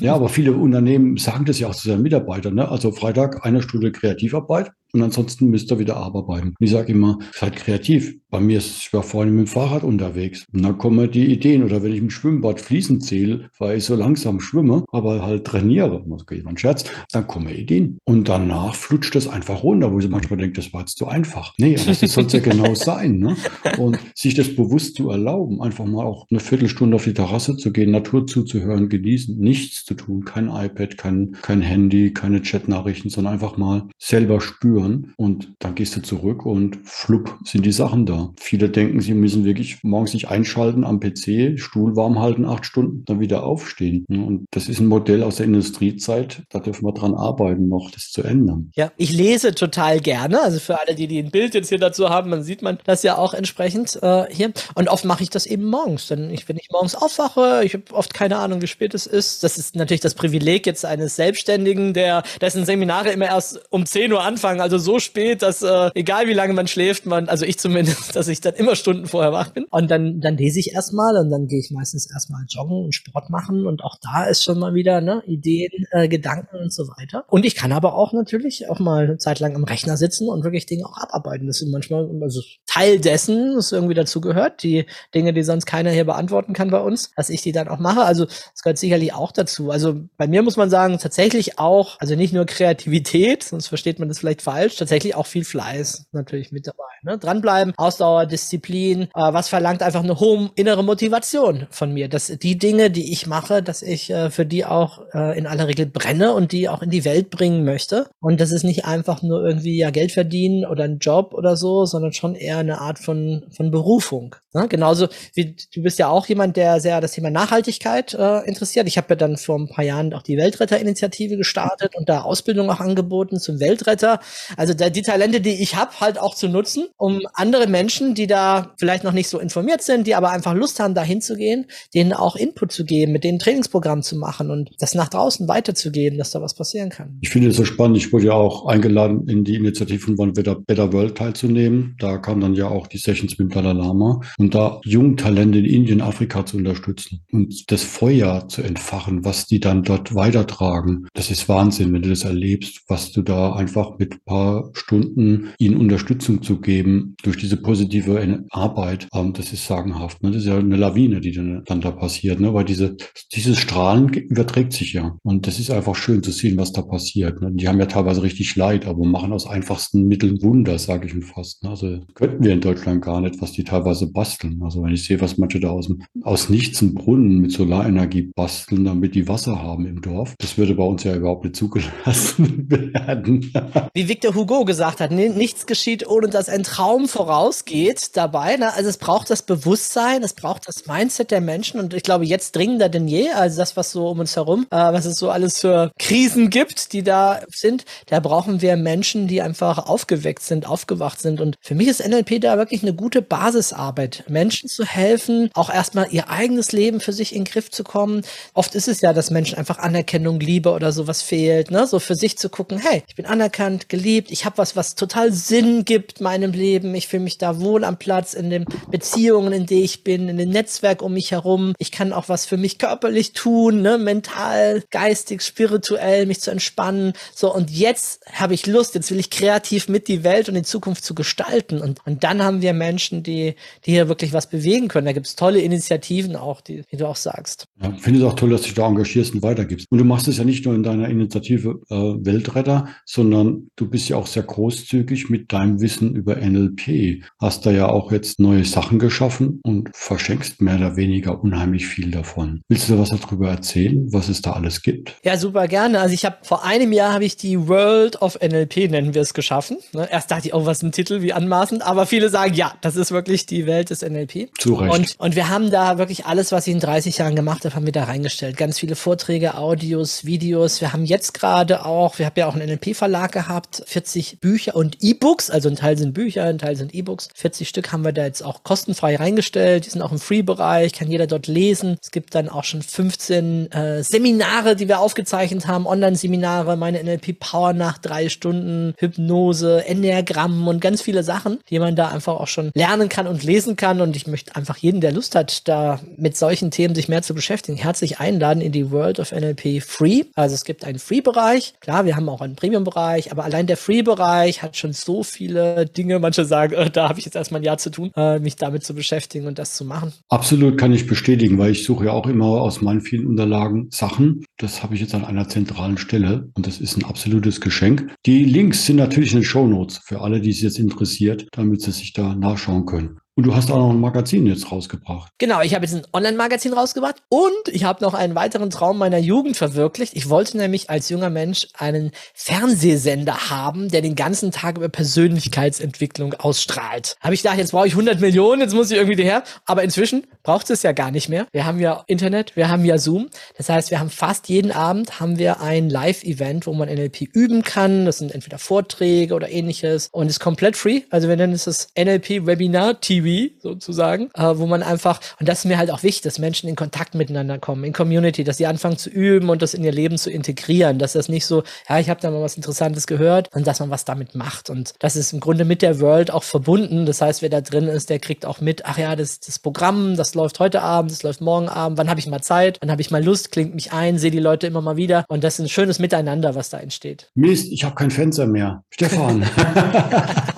ja, 0.00 0.14
aber 0.14 0.28
viele 0.28 0.52
Unternehmen 0.52 1.16
sagen 1.16 1.44
das 1.44 1.58
ja 1.58 1.68
auch 1.68 1.74
zu 1.74 1.88
seinen 1.88 2.02
Mitarbeitern. 2.02 2.54
Ne? 2.54 2.68
Also 2.68 2.92
Freitag 2.92 3.44
eine 3.44 3.62
Stunde 3.62 3.92
Kreativarbeit 3.92 4.72
und 4.92 5.02
ansonsten 5.02 5.50
müsst 5.50 5.70
ihr 5.70 5.78
wieder 5.78 5.96
arbeiten. 5.96 6.54
Ich 6.58 6.70
sage 6.70 6.92
immer, 6.92 7.18
seid 7.32 7.56
kreativ. 7.56 8.16
Bei 8.30 8.40
mir 8.40 8.58
ist, 8.58 8.78
ich 8.78 8.92
war 8.92 9.02
vorhin 9.02 9.34
mit 9.34 9.46
dem 9.46 9.50
Fahrrad 9.50 9.84
unterwegs 9.84 10.44
und 10.52 10.62
dann 10.62 10.78
kommen 10.78 11.10
die 11.10 11.26
Ideen. 11.26 11.62
Oder 11.62 11.82
wenn 11.82 11.92
ich 11.92 11.98
im 11.98 12.10
Schwimmbad 12.10 12.60
fließen 12.60 13.00
zähle, 13.00 13.50
weil 13.58 13.78
ich 13.78 13.84
so 13.84 13.94
langsam 13.94 14.40
schwimme, 14.40 14.84
aber 14.90 15.22
halt 15.22 15.44
trainiere, 15.44 16.04
okay, 16.08 16.42
ein 16.44 16.58
Scherz, 16.58 16.84
dann 17.12 17.26
kommen 17.26 17.48
Ideen. 17.48 17.98
Und 18.04 18.28
danach 18.28 18.74
flutscht 18.74 19.14
das 19.14 19.28
einfach 19.28 19.62
runter, 19.62 19.92
wo 19.92 20.00
sie 20.00 20.08
manchmal 20.08 20.38
denkt, 20.38 20.58
das 20.58 20.72
war 20.72 20.80
jetzt 20.80 20.98
zu 20.98 21.06
einfach. 21.06 21.52
Nee, 21.58 21.76
aber 21.76 21.86
das 21.86 22.00
soll 22.00 22.26
es 22.26 22.32
ja 22.32 22.40
genau 22.40 22.74
sein. 22.74 23.18
Ne? 23.18 23.36
Und 23.78 23.98
sich 24.14 24.34
das 24.34 24.54
bewusst 24.54 24.96
zu 24.96 25.10
erlauben, 25.10 25.60
einfach 25.60 25.84
mal 25.84 26.04
auch 26.04 26.26
eine 26.30 26.40
Viertelstunde 26.40 26.96
auf 26.96 27.04
die 27.04 27.14
Terrasse 27.14 27.56
zu 27.56 27.72
gehen, 27.72 27.90
Natur 27.90 28.26
zuzuhören, 28.26 28.88
genießen, 28.88 29.38
nichts 29.38 29.84
zu 29.84 29.94
tun, 29.94 30.24
kein 30.24 30.48
iPad, 30.48 30.96
kein, 30.96 31.36
kein 31.42 31.60
Handy, 31.60 32.12
keine 32.12 32.40
Chatnachrichten, 32.42 33.10
sondern 33.10 33.34
einfach 33.34 33.56
mal 33.56 33.88
selber 33.98 34.40
spüren 34.40 34.75
spüren 34.76 35.14
und 35.16 35.54
dann 35.58 35.74
gehst 35.74 35.96
du 35.96 36.02
zurück 36.02 36.44
und 36.44 36.78
flupp 36.84 37.34
sind 37.44 37.64
die 37.64 37.72
Sachen 37.72 38.06
da. 38.06 38.32
Viele 38.38 38.68
denken, 38.68 39.00
sie 39.00 39.14
müssen 39.14 39.44
wirklich 39.44 39.82
morgens 39.82 40.12
nicht 40.12 40.28
einschalten 40.28 40.84
am 40.84 41.00
PC, 41.00 41.58
Stuhl 41.58 41.96
warm 41.96 42.18
halten, 42.20 42.44
acht 42.44 42.66
Stunden, 42.66 43.04
dann 43.06 43.20
wieder 43.20 43.44
aufstehen. 43.44 44.04
Und 44.08 44.46
das 44.50 44.68
ist 44.68 44.80
ein 44.80 44.86
Modell 44.86 45.22
aus 45.22 45.36
der 45.36 45.46
Industriezeit, 45.46 46.42
da 46.50 46.58
dürfen 46.58 46.84
wir 46.84 46.92
dran 46.92 47.14
arbeiten, 47.14 47.68
noch 47.68 47.90
das 47.90 48.10
zu 48.10 48.22
ändern. 48.22 48.70
Ja, 48.74 48.92
ich 48.96 49.12
lese 49.12 49.54
total 49.54 50.00
gerne, 50.00 50.42
also 50.42 50.58
für 50.58 50.78
alle, 50.80 50.94
die, 50.94 51.06
die 51.06 51.18
ein 51.18 51.30
Bild 51.30 51.54
jetzt 51.54 51.68
hier 51.68 51.78
dazu 51.78 52.10
haben, 52.10 52.30
dann 52.30 52.42
sieht 52.42 52.62
man 52.62 52.78
das 52.84 53.02
ja 53.02 53.16
auch 53.16 53.34
entsprechend 53.34 53.98
äh, 54.02 54.24
hier. 54.30 54.52
Und 54.74 54.88
oft 54.88 55.04
mache 55.04 55.22
ich 55.22 55.30
das 55.30 55.46
eben 55.46 55.64
morgens, 55.64 56.08
denn 56.08 56.30
ich, 56.30 56.48
wenn 56.48 56.56
ich 56.56 56.68
morgens 56.70 56.94
aufwache, 56.94 57.62
ich 57.64 57.74
habe 57.74 57.84
oft 57.92 58.12
keine 58.14 58.36
Ahnung, 58.38 58.60
wie 58.60 58.66
spät 58.66 58.94
es 58.94 59.06
ist. 59.06 59.42
Das 59.42 59.58
ist 59.58 59.76
natürlich 59.76 60.00
das 60.00 60.14
Privileg 60.14 60.66
jetzt 60.66 60.84
eines 60.84 61.16
Selbstständigen, 61.16 61.94
der 61.94 62.22
dessen 62.40 62.64
Seminare 62.64 63.10
immer 63.10 63.26
erst 63.26 63.60
um 63.70 63.86
10 63.86 64.12
Uhr 64.12 64.22
anfangen, 64.22 64.60
also 64.66 64.78
so 64.78 64.98
spät, 64.98 65.42
dass 65.42 65.62
äh, 65.62 65.90
egal 65.94 66.26
wie 66.26 66.32
lange 66.32 66.52
man 66.52 66.66
schläft, 66.66 67.06
man, 67.06 67.28
also 67.28 67.44
ich 67.44 67.56
zumindest, 67.56 68.16
dass 68.16 68.26
ich 68.26 68.40
dann 68.40 68.54
immer 68.54 68.74
Stunden 68.74 69.06
vorher 69.06 69.30
wach 69.30 69.50
bin. 69.50 69.64
Und 69.70 69.90
dann, 69.92 70.20
dann 70.20 70.36
lese 70.36 70.58
ich 70.58 70.72
erstmal 70.72 71.16
und 71.16 71.30
dann 71.30 71.46
gehe 71.46 71.60
ich 71.60 71.70
meistens 71.70 72.10
erstmal 72.10 72.42
joggen 72.48 72.84
und 72.84 72.94
Sport 72.94 73.30
machen 73.30 73.64
und 73.64 73.84
auch 73.84 73.96
da 74.02 74.24
ist 74.24 74.42
schon 74.42 74.58
mal 74.58 74.74
wieder 74.74 75.00
ne, 75.00 75.22
Ideen, 75.26 75.86
äh, 75.92 76.08
Gedanken 76.08 76.56
und 76.56 76.72
so 76.72 76.88
weiter. 76.88 77.24
Und 77.28 77.44
ich 77.44 77.54
kann 77.54 77.70
aber 77.70 77.94
auch 77.94 78.12
natürlich 78.12 78.68
auch 78.68 78.80
mal 78.80 79.04
eine 79.04 79.18
Zeit 79.18 79.38
lang 79.38 79.54
am 79.54 79.62
Rechner 79.62 79.96
sitzen 79.96 80.28
und 80.28 80.42
wirklich 80.42 80.66
Dinge 80.66 80.84
auch 80.86 80.98
abarbeiten. 80.98 81.46
Das 81.46 81.58
sind 81.58 81.70
manchmal, 81.70 82.10
also 82.20 82.40
Teil 82.66 82.98
dessen, 82.98 83.56
was 83.56 83.70
irgendwie 83.70 83.94
dazu 83.94 84.20
gehört, 84.20 84.64
die 84.64 84.86
Dinge, 85.14 85.32
die 85.32 85.44
sonst 85.44 85.66
keiner 85.66 85.90
hier 85.90 86.04
beantworten 86.04 86.54
kann 86.54 86.70
bei 86.70 86.80
uns, 86.80 87.12
dass 87.14 87.30
ich 87.30 87.42
die 87.42 87.52
dann 87.52 87.68
auch 87.68 87.78
mache. 87.78 88.02
Also 88.02 88.24
das 88.24 88.62
gehört 88.62 88.78
sicherlich 88.78 89.12
auch 89.14 89.30
dazu. 89.30 89.70
Also 89.70 90.00
bei 90.16 90.26
mir 90.26 90.42
muss 90.42 90.56
man 90.56 90.70
sagen, 90.70 90.98
tatsächlich 90.98 91.58
auch, 91.60 92.00
also 92.00 92.16
nicht 92.16 92.32
nur 92.32 92.46
Kreativität, 92.46 93.42
sonst 93.44 93.68
versteht 93.68 93.98
man 93.98 94.08
das 94.08 94.18
vielleicht 94.18 94.42
falsch, 94.42 94.55
falsch. 94.56 94.76
Tatsächlich 94.76 95.14
auch 95.14 95.26
viel 95.26 95.44
Fleiß 95.44 96.06
natürlich 96.12 96.52
mit 96.52 96.66
dabei. 96.66 96.84
Ne? 97.02 97.18
Dranbleiben, 97.18 97.72
Ausdauer, 97.76 98.26
Disziplin, 98.26 99.02
äh, 99.02 99.08
was 99.14 99.48
verlangt 99.48 99.82
einfach 99.82 100.02
eine 100.02 100.18
hohe 100.18 100.50
innere 100.54 100.82
Motivation 100.82 101.66
von 101.70 101.92
mir. 101.92 102.08
Dass 102.08 102.26
die 102.26 102.58
Dinge, 102.58 102.90
die 102.90 103.12
ich 103.12 103.26
mache, 103.26 103.62
dass 103.62 103.82
ich 103.82 104.10
äh, 104.10 104.30
für 104.30 104.46
die 104.46 104.64
auch 104.64 105.02
äh, 105.14 105.38
in 105.38 105.46
aller 105.46 105.68
Regel 105.68 105.86
brenne 105.86 106.32
und 106.32 106.52
die 106.52 106.68
auch 106.68 106.82
in 106.82 106.90
die 106.90 107.04
Welt 107.04 107.30
bringen 107.30 107.64
möchte. 107.64 108.08
Und 108.20 108.40
das 108.40 108.50
ist 108.50 108.64
nicht 108.64 108.84
einfach 108.84 109.22
nur 109.22 109.46
irgendwie 109.46 109.76
ja 109.76 109.90
Geld 109.90 110.12
verdienen 110.12 110.64
oder 110.64 110.84
ein 110.84 110.98
Job 110.98 111.34
oder 111.34 111.56
so, 111.56 111.84
sondern 111.84 112.12
schon 112.12 112.34
eher 112.34 112.58
eine 112.58 112.80
Art 112.80 112.98
von, 112.98 113.44
von 113.50 113.70
Berufung. 113.70 114.36
Ne? 114.56 114.68
Genauso 114.68 115.08
wie 115.34 115.54
du 115.74 115.82
bist 115.82 115.98
ja 115.98 116.08
auch 116.08 116.26
jemand, 116.26 116.56
der 116.56 116.80
sehr 116.80 117.00
das 117.00 117.12
Thema 117.12 117.30
Nachhaltigkeit 117.30 118.14
äh, 118.14 118.40
interessiert. 118.46 118.88
Ich 118.88 118.96
habe 118.96 119.08
ja 119.10 119.16
dann 119.16 119.36
vor 119.36 119.58
ein 119.58 119.68
paar 119.68 119.84
Jahren 119.84 120.14
auch 120.14 120.22
die 120.22 120.38
Weltretterinitiative 120.38 121.36
gestartet 121.36 121.94
und 121.94 122.08
da 122.08 122.22
Ausbildung 122.22 122.70
auch 122.70 122.80
angeboten 122.80 123.38
zum 123.38 123.60
Weltretter. 123.60 124.18
Also 124.56 124.74
da, 124.74 124.90
die 124.90 125.02
Talente, 125.02 125.40
die 125.40 125.62
ich 125.62 125.76
habe, 125.76 126.00
halt 126.00 126.18
auch 126.18 126.34
zu 126.34 126.48
nutzen, 126.48 126.86
um 126.96 127.22
andere 127.34 127.66
Menschen, 127.66 128.14
die 128.14 128.26
da 128.26 128.74
vielleicht 128.78 129.04
noch 129.04 129.12
nicht 129.12 129.28
so 129.28 129.38
informiert 129.38 129.82
sind, 129.82 130.06
die 130.06 130.14
aber 130.14 130.30
einfach 130.30 130.54
Lust 130.54 130.80
haben, 130.80 130.94
da 130.94 131.02
hinzugehen, 131.02 131.66
denen 131.94 132.12
auch 132.12 132.36
Input 132.36 132.72
zu 132.72 132.84
geben, 132.84 133.12
mit 133.12 133.24
denen 133.24 133.38
Trainingsprogramm 133.38 134.02
zu 134.02 134.16
machen 134.16 134.50
und 134.50 134.70
das 134.78 134.94
nach 134.94 135.08
draußen 135.08 135.48
weiterzugeben, 135.48 136.18
dass 136.18 136.30
da 136.30 136.40
was 136.40 136.54
passieren 136.54 136.90
kann. 136.90 137.18
Ich 137.20 137.30
finde 137.30 137.48
es 137.48 137.56
so 137.56 137.64
spannend. 137.64 137.96
Ich 137.96 138.12
wurde 138.12 138.26
ja 138.26 138.32
auch 138.32 138.66
eingeladen, 138.66 139.28
in 139.28 139.44
die 139.44 139.54
Initiative 139.54 139.98
von 139.98 140.18
One 140.18 140.32
Better, 140.32 140.56
Better 140.56 140.92
World 140.92 141.16
teilzunehmen. 141.16 141.96
Da 141.98 142.18
kam 142.18 142.40
dann 142.40 142.54
ja 142.54 142.68
auch 142.68 142.86
die 142.86 142.98
Sessions 142.98 143.38
mit 143.38 143.54
Dalai 143.54 143.72
Lama 143.72 144.20
und 144.38 144.54
da 144.54 144.80
Jungtalente 144.84 145.58
in 145.58 145.64
Indien, 145.64 146.00
Afrika 146.00 146.44
zu 146.44 146.56
unterstützen 146.56 147.22
und 147.32 147.70
das 147.70 147.82
Feuer 147.82 148.48
zu 148.48 148.62
entfachen, 148.62 149.24
was 149.24 149.46
die 149.46 149.60
dann 149.60 149.82
dort 149.82 150.14
weitertragen. 150.14 151.06
Das 151.14 151.30
ist 151.30 151.48
Wahnsinn, 151.48 151.92
wenn 151.92 152.02
du 152.02 152.10
das 152.10 152.24
erlebst, 152.24 152.82
was 152.88 153.12
du 153.12 153.22
da 153.22 153.54
einfach 153.54 153.98
mit 153.98 154.24
paar 154.24 154.35
paar 154.36 154.70
Stunden 154.74 155.52
ihnen 155.58 155.76
Unterstützung 155.76 156.42
zu 156.42 156.60
geben 156.60 157.16
durch 157.22 157.36
diese 157.36 157.56
positive 157.56 158.44
Arbeit, 158.50 159.08
ähm, 159.14 159.32
das 159.32 159.52
ist 159.52 159.66
sagenhaft. 159.66 160.22
Ne? 160.22 160.30
Das 160.30 160.42
ist 160.42 160.48
ja 160.48 160.58
eine 160.58 160.76
Lawine, 160.76 161.20
die 161.20 161.32
dann, 161.32 161.80
da 161.80 161.90
passiert, 161.90 162.40
ne? 162.40 162.52
weil 162.52 162.64
diese, 162.64 162.96
dieses 163.34 163.58
Strahlen 163.58 164.08
überträgt 164.08 164.72
sich 164.72 164.92
ja. 164.92 165.16
Und 165.22 165.46
das 165.46 165.58
ist 165.58 165.70
einfach 165.70 165.94
schön 165.94 166.22
zu 166.22 166.32
sehen, 166.32 166.58
was 166.58 166.72
da 166.72 166.82
passiert. 166.82 167.40
Ne? 167.40 167.50
Die 167.52 167.68
haben 167.68 167.78
ja 167.78 167.86
teilweise 167.86 168.22
richtig 168.22 168.54
Leid, 168.56 168.86
aber 168.86 169.04
machen 169.04 169.32
aus 169.32 169.46
einfachsten 169.46 170.06
Mitteln 170.06 170.42
Wunder, 170.42 170.78
sage 170.78 171.06
ich 171.06 171.14
mir 171.14 171.22
fast. 171.22 171.62
Ne? 171.62 171.70
Also 171.70 172.00
könnten 172.14 172.44
wir 172.44 172.52
in 172.52 172.60
Deutschland 172.60 173.02
gar 173.02 173.20
nicht, 173.20 173.40
was 173.40 173.52
die 173.52 173.64
teilweise 173.64 174.10
basteln. 174.12 174.60
Also 174.62 174.82
wenn 174.82 174.92
ich 174.92 175.04
sehe, 175.04 175.20
was 175.20 175.38
manche 175.38 175.60
da 175.60 175.70
aus, 175.70 175.90
aus 176.22 176.50
nichts 176.50 176.82
einen 176.82 176.94
Brunnen 176.94 177.40
mit 177.40 177.52
Solarenergie 177.52 178.30
basteln, 178.34 178.84
damit 178.84 179.14
die 179.14 179.28
Wasser 179.28 179.62
haben 179.62 179.86
im 179.86 180.00
Dorf, 180.00 180.34
das 180.38 180.58
würde 180.58 180.74
bei 180.74 180.84
uns 180.84 181.04
ja 181.04 181.16
überhaupt 181.16 181.44
nicht 181.44 181.56
zugelassen 181.56 182.66
werden. 182.70 183.52
Wie 183.94 184.08
Victor 184.26 184.40
Hugo 184.40 184.64
gesagt 184.64 185.00
hat, 185.00 185.12
nichts 185.12 185.66
geschieht, 185.66 186.08
ohne 186.08 186.28
dass 186.28 186.48
ein 186.48 186.64
Traum 186.64 187.06
vorausgeht 187.06 188.16
dabei. 188.16 188.56
Ne? 188.56 188.74
Also 188.74 188.88
es 188.88 188.98
braucht 188.98 189.30
das 189.30 189.42
Bewusstsein, 189.42 190.24
es 190.24 190.32
braucht 190.32 190.66
das 190.66 190.86
Mindset 190.86 191.30
der 191.30 191.40
Menschen 191.40 191.78
und 191.78 191.94
ich 191.94 192.02
glaube 192.02 192.24
jetzt 192.24 192.56
dringender 192.56 192.88
denn 192.88 193.06
je, 193.06 193.30
also 193.30 193.58
das, 193.58 193.76
was 193.76 193.92
so 193.92 194.08
um 194.08 194.18
uns 194.18 194.34
herum, 194.34 194.66
äh, 194.70 194.76
was 194.76 195.04
es 195.04 195.16
so 195.18 195.30
alles 195.30 195.60
für 195.60 195.92
Krisen 196.00 196.50
gibt, 196.50 196.92
die 196.92 197.04
da 197.04 197.40
sind, 197.54 197.84
da 198.06 198.18
brauchen 198.18 198.62
wir 198.62 198.76
Menschen, 198.76 199.28
die 199.28 199.42
einfach 199.42 199.86
aufgeweckt 199.86 200.42
sind, 200.42 200.66
aufgewacht 200.66 201.20
sind 201.20 201.40
und 201.40 201.56
für 201.60 201.76
mich 201.76 201.86
ist 201.86 202.04
NLP 202.04 202.40
da 202.40 202.58
wirklich 202.58 202.82
eine 202.82 202.94
gute 202.94 203.22
Basisarbeit, 203.22 204.24
Menschen 204.26 204.68
zu 204.68 204.84
helfen, 204.84 205.50
auch 205.54 205.72
erstmal 205.72 206.08
ihr 206.10 206.30
eigenes 206.30 206.72
Leben 206.72 206.98
für 206.98 207.12
sich 207.12 207.32
in 207.32 207.44
den 207.44 207.52
Griff 207.52 207.70
zu 207.70 207.84
kommen. 207.84 208.22
Oft 208.54 208.74
ist 208.74 208.88
es 208.88 209.02
ja, 209.02 209.12
dass 209.12 209.30
Menschen 209.30 209.56
einfach 209.56 209.78
Anerkennung, 209.78 210.40
Liebe 210.40 210.72
oder 210.72 210.90
sowas 210.90 211.22
fehlt, 211.22 211.70
ne? 211.70 211.86
so 211.86 212.00
für 212.00 212.16
sich 212.16 212.36
zu 212.38 212.48
gucken, 212.48 212.78
hey, 212.78 213.04
ich 213.06 213.14
bin 213.14 213.26
anerkannt, 213.26 213.88
geliebt, 213.88 214.15
gibt. 214.16 214.30
Ich 214.30 214.46
habe 214.46 214.56
was, 214.56 214.76
was 214.76 214.94
total 214.94 215.30
Sinn 215.30 215.84
gibt 215.84 216.22
meinem 216.22 216.52
Leben. 216.52 216.94
Ich 216.94 217.06
fühle 217.06 217.22
mich 217.22 217.36
da 217.36 217.60
wohl 217.60 217.84
am 217.84 217.98
Platz 217.98 218.32
in 218.32 218.48
den 218.48 218.64
Beziehungen, 218.90 219.52
in 219.52 219.66
denen 219.66 219.84
ich 219.84 220.04
bin, 220.04 220.30
in 220.30 220.38
dem 220.38 220.48
Netzwerk 220.48 221.02
um 221.02 221.12
mich 221.12 221.32
herum. 221.32 221.74
Ich 221.78 221.92
kann 221.92 222.14
auch 222.14 222.30
was 222.30 222.46
für 222.46 222.56
mich 222.56 222.78
körperlich 222.78 223.34
tun, 223.34 223.82
ne? 223.82 223.98
mental, 223.98 224.82
geistig, 224.90 225.42
spirituell, 225.42 226.24
mich 226.24 226.40
zu 226.40 226.50
entspannen. 226.50 227.12
So, 227.34 227.54
und 227.54 227.70
jetzt 227.70 228.24
habe 228.32 228.54
ich 228.54 228.66
Lust, 228.66 228.94
jetzt 228.94 229.10
will 229.10 229.18
ich 229.18 229.28
kreativ 229.28 229.90
mit 229.90 230.08
die 230.08 230.24
Welt 230.24 230.48
und 230.48 230.54
die 230.54 230.62
Zukunft 230.62 231.04
zu 231.04 231.14
gestalten. 231.14 231.82
Und, 231.82 232.00
und 232.06 232.24
dann 232.24 232.42
haben 232.42 232.62
wir 232.62 232.72
Menschen, 232.72 233.22
die, 233.22 233.54
die 233.84 233.90
hier 233.90 234.08
wirklich 234.08 234.32
was 234.32 234.48
bewegen 234.48 234.88
können. 234.88 235.04
Da 235.04 235.12
gibt 235.12 235.26
es 235.26 235.36
tolle 235.36 235.60
Initiativen 235.60 236.36
auch, 236.36 236.62
die, 236.62 236.84
wie 236.88 236.96
du 236.96 237.06
auch 237.06 237.16
sagst. 237.16 237.66
Ja, 237.82 237.92
finde 238.00 238.20
es 238.20 238.24
auch 238.24 238.34
toll, 238.34 238.48
dass 238.48 238.62
du 238.62 238.68
dich 238.68 238.74
da 238.76 238.88
engagierst 238.88 239.34
und 239.34 239.42
weitergibst. 239.42 239.88
Und 239.90 239.98
du 239.98 240.04
machst 240.04 240.26
es 240.26 240.38
ja 240.38 240.44
nicht 240.44 240.64
nur 240.64 240.74
in 240.74 240.82
deiner 240.82 241.10
Initiative 241.10 241.80
äh, 241.90 241.94
Weltretter, 241.94 242.88
sondern 243.04 243.68
du 243.76 243.86
bist 243.86 244.05
ja 244.08 244.16
auch 244.16 244.26
sehr 244.26 244.42
großzügig 244.42 245.30
mit 245.30 245.52
deinem 245.52 245.80
Wissen 245.80 246.14
über 246.14 246.36
NLP. 246.36 247.24
Hast 247.40 247.66
da 247.66 247.70
ja 247.70 247.88
auch 247.88 248.12
jetzt 248.12 248.40
neue 248.40 248.64
Sachen 248.64 248.98
geschaffen 248.98 249.60
und 249.62 249.90
verschenkst 249.94 250.60
mehr 250.60 250.76
oder 250.76 250.96
weniger 250.96 251.42
unheimlich 251.42 251.86
viel 251.86 252.10
davon. 252.10 252.62
Willst 252.68 252.88
du 252.88 252.94
da 252.94 253.00
was 253.00 253.10
darüber 253.10 253.48
erzählen, 253.48 254.12
was 254.12 254.28
es 254.28 254.42
da 254.42 254.52
alles 254.52 254.82
gibt? 254.82 255.16
Ja, 255.24 255.36
super 255.36 255.68
gerne. 255.68 256.00
Also 256.00 256.14
ich 256.14 256.24
habe 256.24 256.36
vor 256.42 256.64
einem 256.64 256.92
Jahr 256.92 257.12
habe 257.12 257.24
ich 257.24 257.36
die 257.36 257.68
World 257.68 258.20
of 258.22 258.38
NLP, 258.40 258.90
nennen 258.90 259.14
wir 259.14 259.22
es, 259.22 259.34
geschaffen. 259.34 259.78
Ne? 259.92 260.08
Erst 260.10 260.30
dachte 260.30 260.48
ich, 260.48 260.54
oh, 260.54 260.66
was 260.66 260.82
ein 260.82 260.92
Titel, 260.92 261.22
wie 261.22 261.32
anmaßend. 261.32 261.82
Aber 261.82 262.06
viele 262.06 262.28
sagen, 262.28 262.54
ja, 262.54 262.74
das 262.80 262.96
ist 262.96 263.10
wirklich 263.10 263.46
die 263.46 263.66
Welt 263.66 263.90
des 263.90 264.02
NLP. 264.02 264.50
Zu 264.58 264.74
Recht. 264.74 264.94
Und, 264.94 265.14
und 265.18 265.36
wir 265.36 265.48
haben 265.48 265.70
da 265.70 265.98
wirklich 265.98 266.26
alles, 266.26 266.52
was 266.52 266.66
ich 266.66 266.72
in 266.72 266.80
30 266.80 267.18
Jahren 267.18 267.36
gemacht 267.36 267.64
habe, 267.64 267.74
haben 267.74 267.86
wir 267.86 267.92
da 267.92 268.04
reingestellt. 268.04 268.56
Ganz 268.56 268.78
viele 268.78 268.96
Vorträge, 268.96 269.56
Audios, 269.56 270.24
Videos. 270.24 270.80
Wir 270.80 270.92
haben 270.92 271.04
jetzt 271.04 271.34
gerade 271.34 271.84
auch, 271.84 272.18
wir 272.18 272.26
haben 272.26 272.34
ja 272.36 272.46
auch 272.46 272.54
einen 272.54 272.68
NLP-Verlag 272.68 273.32
gehabt, 273.32 273.82
40 273.86 274.40
Bücher 274.40 274.74
und 274.74 274.98
E-Books. 275.00 275.50
Also 275.50 275.68
ein 275.68 275.76
Teil 275.76 275.96
sind 275.96 276.12
Bücher, 276.12 276.44
ein 276.44 276.58
Teil 276.58 276.76
sind 276.76 276.94
E-Books. 276.94 277.28
40 277.34 277.68
Stück 277.68 277.92
haben 277.92 278.04
wir 278.04 278.12
da 278.12 278.24
jetzt 278.24 278.42
auch 278.42 278.64
kostenfrei 278.64 279.16
reingestellt. 279.16 279.86
Die 279.86 279.90
sind 279.90 280.02
auch 280.02 280.12
im 280.12 280.18
Free-Bereich, 280.18 280.92
kann 280.92 281.10
jeder 281.10 281.26
dort 281.26 281.46
lesen. 281.46 281.96
Es 282.02 282.10
gibt 282.10 282.34
dann 282.34 282.48
auch 282.48 282.64
schon 282.64 282.82
15 282.82 283.70
äh, 283.70 284.02
Seminare, 284.02 284.74
die 284.74 284.88
wir 284.88 285.00
aufgezeichnet 285.00 285.66
haben, 285.66 285.86
Online-Seminare, 285.86 286.76
meine 286.76 287.02
NLP-Power 287.02 287.72
nach 287.72 287.98
drei 287.98 288.28
Stunden, 288.28 288.94
Hypnose, 288.98 289.84
Enneagramm 289.86 290.66
und 290.66 290.80
ganz 290.80 291.02
viele 291.02 291.22
Sachen, 291.22 291.58
die 291.70 291.78
man 291.78 291.94
da 291.94 292.08
einfach 292.08 292.34
auch 292.34 292.48
schon 292.48 292.72
lernen 292.74 293.08
kann 293.08 293.26
und 293.26 293.44
lesen 293.44 293.76
kann. 293.76 294.00
Und 294.00 294.16
ich 294.16 294.26
möchte 294.26 294.56
einfach 294.56 294.78
jeden, 294.78 295.00
der 295.00 295.12
Lust 295.12 295.36
hat, 295.36 295.68
da 295.68 296.00
mit 296.16 296.36
solchen 296.36 296.70
Themen 296.72 296.94
sich 296.94 297.08
mehr 297.08 297.22
zu 297.22 297.34
beschäftigen, 297.34 297.78
herzlich 297.78 298.18
einladen 298.18 298.60
in 298.60 298.72
die 298.72 298.90
World 298.90 299.20
of 299.20 299.32
NLP 299.32 299.82
Free. 299.82 300.24
Also 300.34 300.54
es 300.54 300.64
gibt 300.64 300.84
einen 300.84 300.98
Free-Bereich. 300.98 301.74
Klar, 301.80 302.04
wir 302.04 302.16
haben 302.16 302.28
auch 302.28 302.40
einen 302.40 302.56
Premium-Bereich, 302.56 303.30
aber 303.30 303.44
allein 303.44 303.66
der 303.66 303.75
Free-Bereich 303.76 304.62
hat 304.62 304.76
schon 304.76 304.92
so 304.92 305.22
viele 305.22 305.86
Dinge. 305.86 306.18
Manche 306.18 306.44
sagen, 306.44 306.74
äh, 306.74 306.90
da 306.90 307.08
habe 307.08 307.18
ich 307.18 307.24
jetzt 307.24 307.36
erstmal 307.36 307.60
ein 307.60 307.64
Jahr 307.64 307.78
zu 307.78 307.90
tun, 307.90 308.10
äh, 308.16 308.38
mich 308.38 308.56
damit 308.56 308.84
zu 308.84 308.94
beschäftigen 308.94 309.46
und 309.46 309.58
das 309.58 309.76
zu 309.76 309.84
machen. 309.84 310.12
Absolut 310.28 310.78
kann 310.78 310.92
ich 310.92 311.06
bestätigen, 311.06 311.58
weil 311.58 311.72
ich 311.72 311.84
suche 311.84 312.06
ja 312.06 312.12
auch 312.12 312.26
immer 312.26 312.46
aus 312.46 312.80
meinen 312.82 313.00
vielen 313.00 313.26
Unterlagen 313.26 313.88
Sachen. 313.90 314.44
Das 314.58 314.82
habe 314.82 314.94
ich 314.94 315.00
jetzt 315.00 315.14
an 315.14 315.24
einer 315.24 315.48
zentralen 315.48 315.98
Stelle 315.98 316.50
und 316.54 316.66
das 316.66 316.80
ist 316.80 316.96
ein 316.96 317.04
absolutes 317.04 317.60
Geschenk. 317.60 318.12
Die 318.26 318.44
Links 318.44 318.86
sind 318.86 318.96
natürlich 318.96 319.32
in 319.32 319.40
den 319.40 319.44
Show 319.44 319.66
Notes 319.66 319.98
für 319.98 320.20
alle, 320.20 320.40
die 320.40 320.50
es 320.50 320.62
jetzt 320.62 320.78
interessiert, 320.78 321.46
damit 321.52 321.82
sie 321.82 321.92
sich 321.92 322.12
da 322.12 322.34
nachschauen 322.34 322.86
können. 322.86 323.18
Und 323.38 323.44
du 323.44 323.54
hast 323.54 323.70
auch 323.70 323.76
noch 323.76 323.90
ein 323.90 324.00
Magazin 324.00 324.46
jetzt 324.46 324.72
rausgebracht. 324.72 325.30
Genau, 325.36 325.60
ich 325.60 325.74
habe 325.74 325.84
jetzt 325.84 325.94
ein 325.94 326.06
Online-Magazin 326.14 326.72
rausgebracht 326.72 327.16
und 327.28 327.68
ich 327.70 327.84
habe 327.84 328.02
noch 328.02 328.14
einen 328.14 328.34
weiteren 328.34 328.70
Traum 328.70 328.96
meiner 328.96 329.18
Jugend 329.18 329.58
verwirklicht. 329.58 330.16
Ich 330.16 330.30
wollte 330.30 330.56
nämlich 330.56 330.88
als 330.88 331.10
junger 331.10 331.28
Mensch 331.28 331.68
einen 331.76 332.12
Fernsehsender 332.32 333.50
haben, 333.50 333.90
der 333.90 334.00
den 334.00 334.14
ganzen 334.14 334.52
Tag 334.52 334.78
über 334.78 334.88
Persönlichkeitsentwicklung 334.88 336.32
ausstrahlt. 336.32 337.18
Habe 337.20 337.34
ich 337.34 337.42
gedacht, 337.42 337.58
jetzt 337.58 337.72
brauche 337.72 337.86
ich 337.86 337.92
100 337.92 338.22
Millionen, 338.22 338.62
jetzt 338.62 338.72
muss 338.72 338.90
ich 338.90 338.96
irgendwie 338.96 339.22
her. 339.22 339.44
Aber 339.66 339.82
inzwischen 339.82 340.26
braucht 340.42 340.70
es 340.70 340.82
ja 340.82 340.92
gar 340.92 341.10
nicht 341.10 341.28
mehr. 341.28 341.46
Wir 341.52 341.66
haben 341.66 341.78
ja 341.78 342.04
Internet, 342.06 342.56
wir 342.56 342.70
haben 342.70 342.86
ja 342.86 342.96
Zoom. 342.96 343.28
Das 343.58 343.68
heißt, 343.68 343.90
wir 343.90 344.00
haben 344.00 344.08
fast 344.08 344.48
jeden 344.48 344.72
Abend 344.72 345.20
haben 345.20 345.38
wir 345.38 345.60
ein 345.60 345.90
Live-Event, 345.90 346.66
wo 346.66 346.72
man 346.72 346.88
NLP 346.88 347.20
üben 347.34 347.64
kann. 347.64 348.06
Das 348.06 348.16
sind 348.16 348.34
entweder 348.34 348.56
Vorträge 348.56 349.34
oder 349.34 349.50
ähnliches 349.50 350.08
und 350.10 350.28
ist 350.28 350.40
komplett 350.40 350.74
free. 350.74 351.02
Also 351.10 351.28
wir 351.28 351.36
nennen 351.36 351.52
es 351.52 351.64
das 351.64 351.88
NLP 351.98 352.46
Webinar 352.46 352.98
TV 352.98 353.25
sozusagen, 353.58 354.30
äh, 354.34 354.56
wo 354.56 354.66
man 354.66 354.82
einfach, 354.82 355.20
und 355.40 355.48
das 355.48 355.60
ist 355.60 355.64
mir 355.64 355.78
halt 355.78 355.90
auch 355.90 356.02
wichtig, 356.02 356.22
dass 356.22 356.38
Menschen 356.38 356.68
in 356.68 356.76
Kontakt 356.76 357.14
miteinander 357.14 357.58
kommen, 357.58 357.84
in 357.84 357.92
Community, 357.92 358.44
dass 358.44 358.56
sie 358.56 358.66
anfangen 358.66 358.96
zu 358.96 359.10
üben 359.10 359.48
und 359.48 359.62
das 359.62 359.74
in 359.74 359.84
ihr 359.84 359.92
Leben 359.92 360.18
zu 360.18 360.30
integrieren, 360.30 360.98
dass 360.98 361.12
das 361.12 361.28
nicht 361.28 361.46
so, 361.46 361.62
ja, 361.88 361.98
ich 361.98 362.08
habe 362.08 362.20
da 362.20 362.30
mal 362.30 362.42
was 362.42 362.56
Interessantes 362.56 363.06
gehört, 363.06 363.50
sondern 363.52 363.66
dass 363.66 363.80
man 363.80 363.90
was 363.90 364.04
damit 364.04 364.34
macht. 364.34 364.70
Und 364.70 364.94
das 364.98 365.16
ist 365.16 365.32
im 365.32 365.40
Grunde 365.40 365.64
mit 365.64 365.82
der 365.82 366.00
World 366.00 366.30
auch 366.30 366.44
verbunden. 366.44 367.06
Das 367.06 367.20
heißt, 367.20 367.42
wer 367.42 367.48
da 367.48 367.60
drin 367.60 367.88
ist, 367.88 368.10
der 368.10 368.18
kriegt 368.18 368.46
auch 368.46 368.60
mit, 368.60 368.84
ach 368.86 368.98
ja, 368.98 369.16
das, 369.16 369.40
das 369.40 369.58
Programm, 369.58 370.16
das 370.16 370.34
läuft 370.34 370.60
heute 370.60 370.82
Abend, 370.82 371.10
das 371.10 371.22
läuft 371.22 371.40
morgen 371.40 371.68
Abend, 371.68 371.98
wann 371.98 372.08
habe 372.10 372.20
ich 372.20 372.26
mal 372.26 372.42
Zeit, 372.42 372.78
wann 372.80 372.90
habe 372.90 373.00
ich 373.00 373.10
mal 373.10 373.24
Lust, 373.24 373.52
klingt 373.52 373.74
mich 373.74 373.92
ein, 373.92 374.18
sehe 374.18 374.30
die 374.30 374.38
Leute 374.38 374.66
immer 374.66 374.80
mal 374.80 374.96
wieder. 374.96 375.24
Und 375.28 375.44
das 375.44 375.54
ist 375.54 375.60
ein 375.60 375.68
schönes 375.68 375.98
Miteinander, 375.98 376.54
was 376.54 376.70
da 376.70 376.78
entsteht. 376.78 377.30
Mist, 377.34 377.72
ich 377.72 377.84
habe 377.84 377.94
kein 377.94 378.10
Fenster 378.10 378.46
mehr. 378.46 378.84
Stefan. 378.90 379.44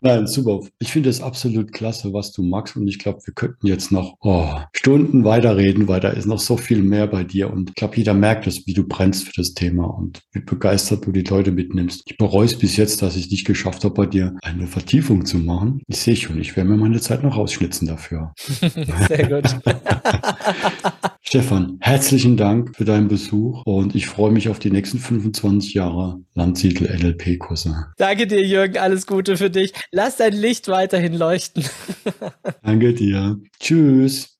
Nein, 0.00 0.26
super. 0.26 0.60
Ich 0.78 0.92
finde 0.92 1.08
es 1.08 1.20
absolut 1.20 1.72
klasse, 1.72 2.12
was 2.12 2.32
du 2.32 2.42
magst. 2.42 2.76
Und 2.76 2.88
ich 2.88 2.98
glaube, 2.98 3.20
wir 3.24 3.34
könnten 3.34 3.66
jetzt 3.66 3.90
noch 3.90 4.16
oh, 4.20 4.48
Stunden 4.72 5.24
weiterreden, 5.24 5.88
weil 5.88 6.00
da 6.00 6.10
ist 6.10 6.26
noch 6.26 6.38
so 6.38 6.56
viel 6.56 6.82
mehr 6.82 7.06
bei 7.06 7.24
dir. 7.24 7.50
Und 7.50 7.70
ich 7.70 7.74
glaube, 7.74 7.96
jeder 7.96 8.14
merkt 8.14 8.46
es, 8.46 8.66
wie 8.66 8.74
du 8.74 8.86
brennst 8.86 9.24
für 9.24 9.32
das 9.36 9.54
Thema 9.54 9.84
und 9.84 10.20
wie 10.32 10.40
begeistert 10.40 11.06
du 11.06 11.12
die 11.12 11.22
Leute 11.22 11.52
mitnimmst. 11.52 12.02
Ich 12.06 12.16
bereue 12.16 12.46
es 12.46 12.58
bis 12.58 12.76
jetzt, 12.76 13.02
dass 13.02 13.16
ich 13.16 13.30
nicht 13.30 13.46
geschafft 13.46 13.84
habe, 13.84 13.94
bei 13.94 14.06
dir 14.06 14.36
eine 14.42 14.66
Vertiefung 14.66 15.24
zu 15.24 15.38
machen. 15.38 15.82
Ich 15.86 15.98
sehe 15.98 16.16
schon, 16.16 16.40
ich 16.40 16.56
werde 16.56 16.70
mir 16.70 16.76
meine 16.76 17.00
Zeit 17.00 17.22
noch 17.22 17.36
rausschnitzen 17.36 17.88
dafür. 17.88 18.34
Sehr 19.08 19.28
gut. 19.28 19.56
Stefan, 21.34 21.78
herzlichen 21.80 22.36
Dank 22.36 22.76
für 22.76 22.84
deinen 22.84 23.08
Besuch 23.08 23.62
und 23.66 23.96
ich 23.96 24.06
freue 24.06 24.30
mich 24.30 24.48
auf 24.50 24.60
die 24.60 24.70
nächsten 24.70 25.00
25 25.00 25.74
Jahre 25.74 26.20
Landsiedel 26.34 26.96
NLP-Kurse. 26.96 27.86
Danke 27.96 28.28
dir, 28.28 28.46
Jürgen. 28.46 28.78
Alles 28.78 29.04
Gute 29.04 29.36
für 29.36 29.50
dich. 29.50 29.72
Lass 29.90 30.18
dein 30.18 30.32
Licht 30.32 30.68
weiterhin 30.68 31.12
leuchten. 31.14 31.64
Danke 32.62 32.94
dir. 32.94 33.36
Tschüss. 33.58 34.38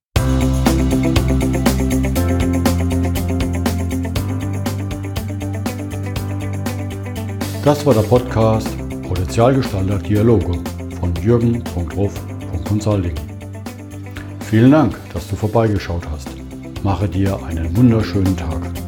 Das 7.64 7.84
war 7.84 7.94
der 7.94 8.02
Podcast 8.02 8.68
Potenzialgestalter 9.02 9.98
Dialoge 9.98 10.62
von 11.00 11.12
jürgen.ruf.consulting. 11.20 13.14
Vielen 14.48 14.70
Dank, 14.70 14.96
dass 15.12 15.28
du 15.28 15.34
vorbeigeschaut 15.34 16.06
hast 16.08 16.33
mache 16.84 17.08
dir 17.08 17.42
einen 17.42 17.74
wunderschönen 17.74 18.36
Tag. 18.36 18.83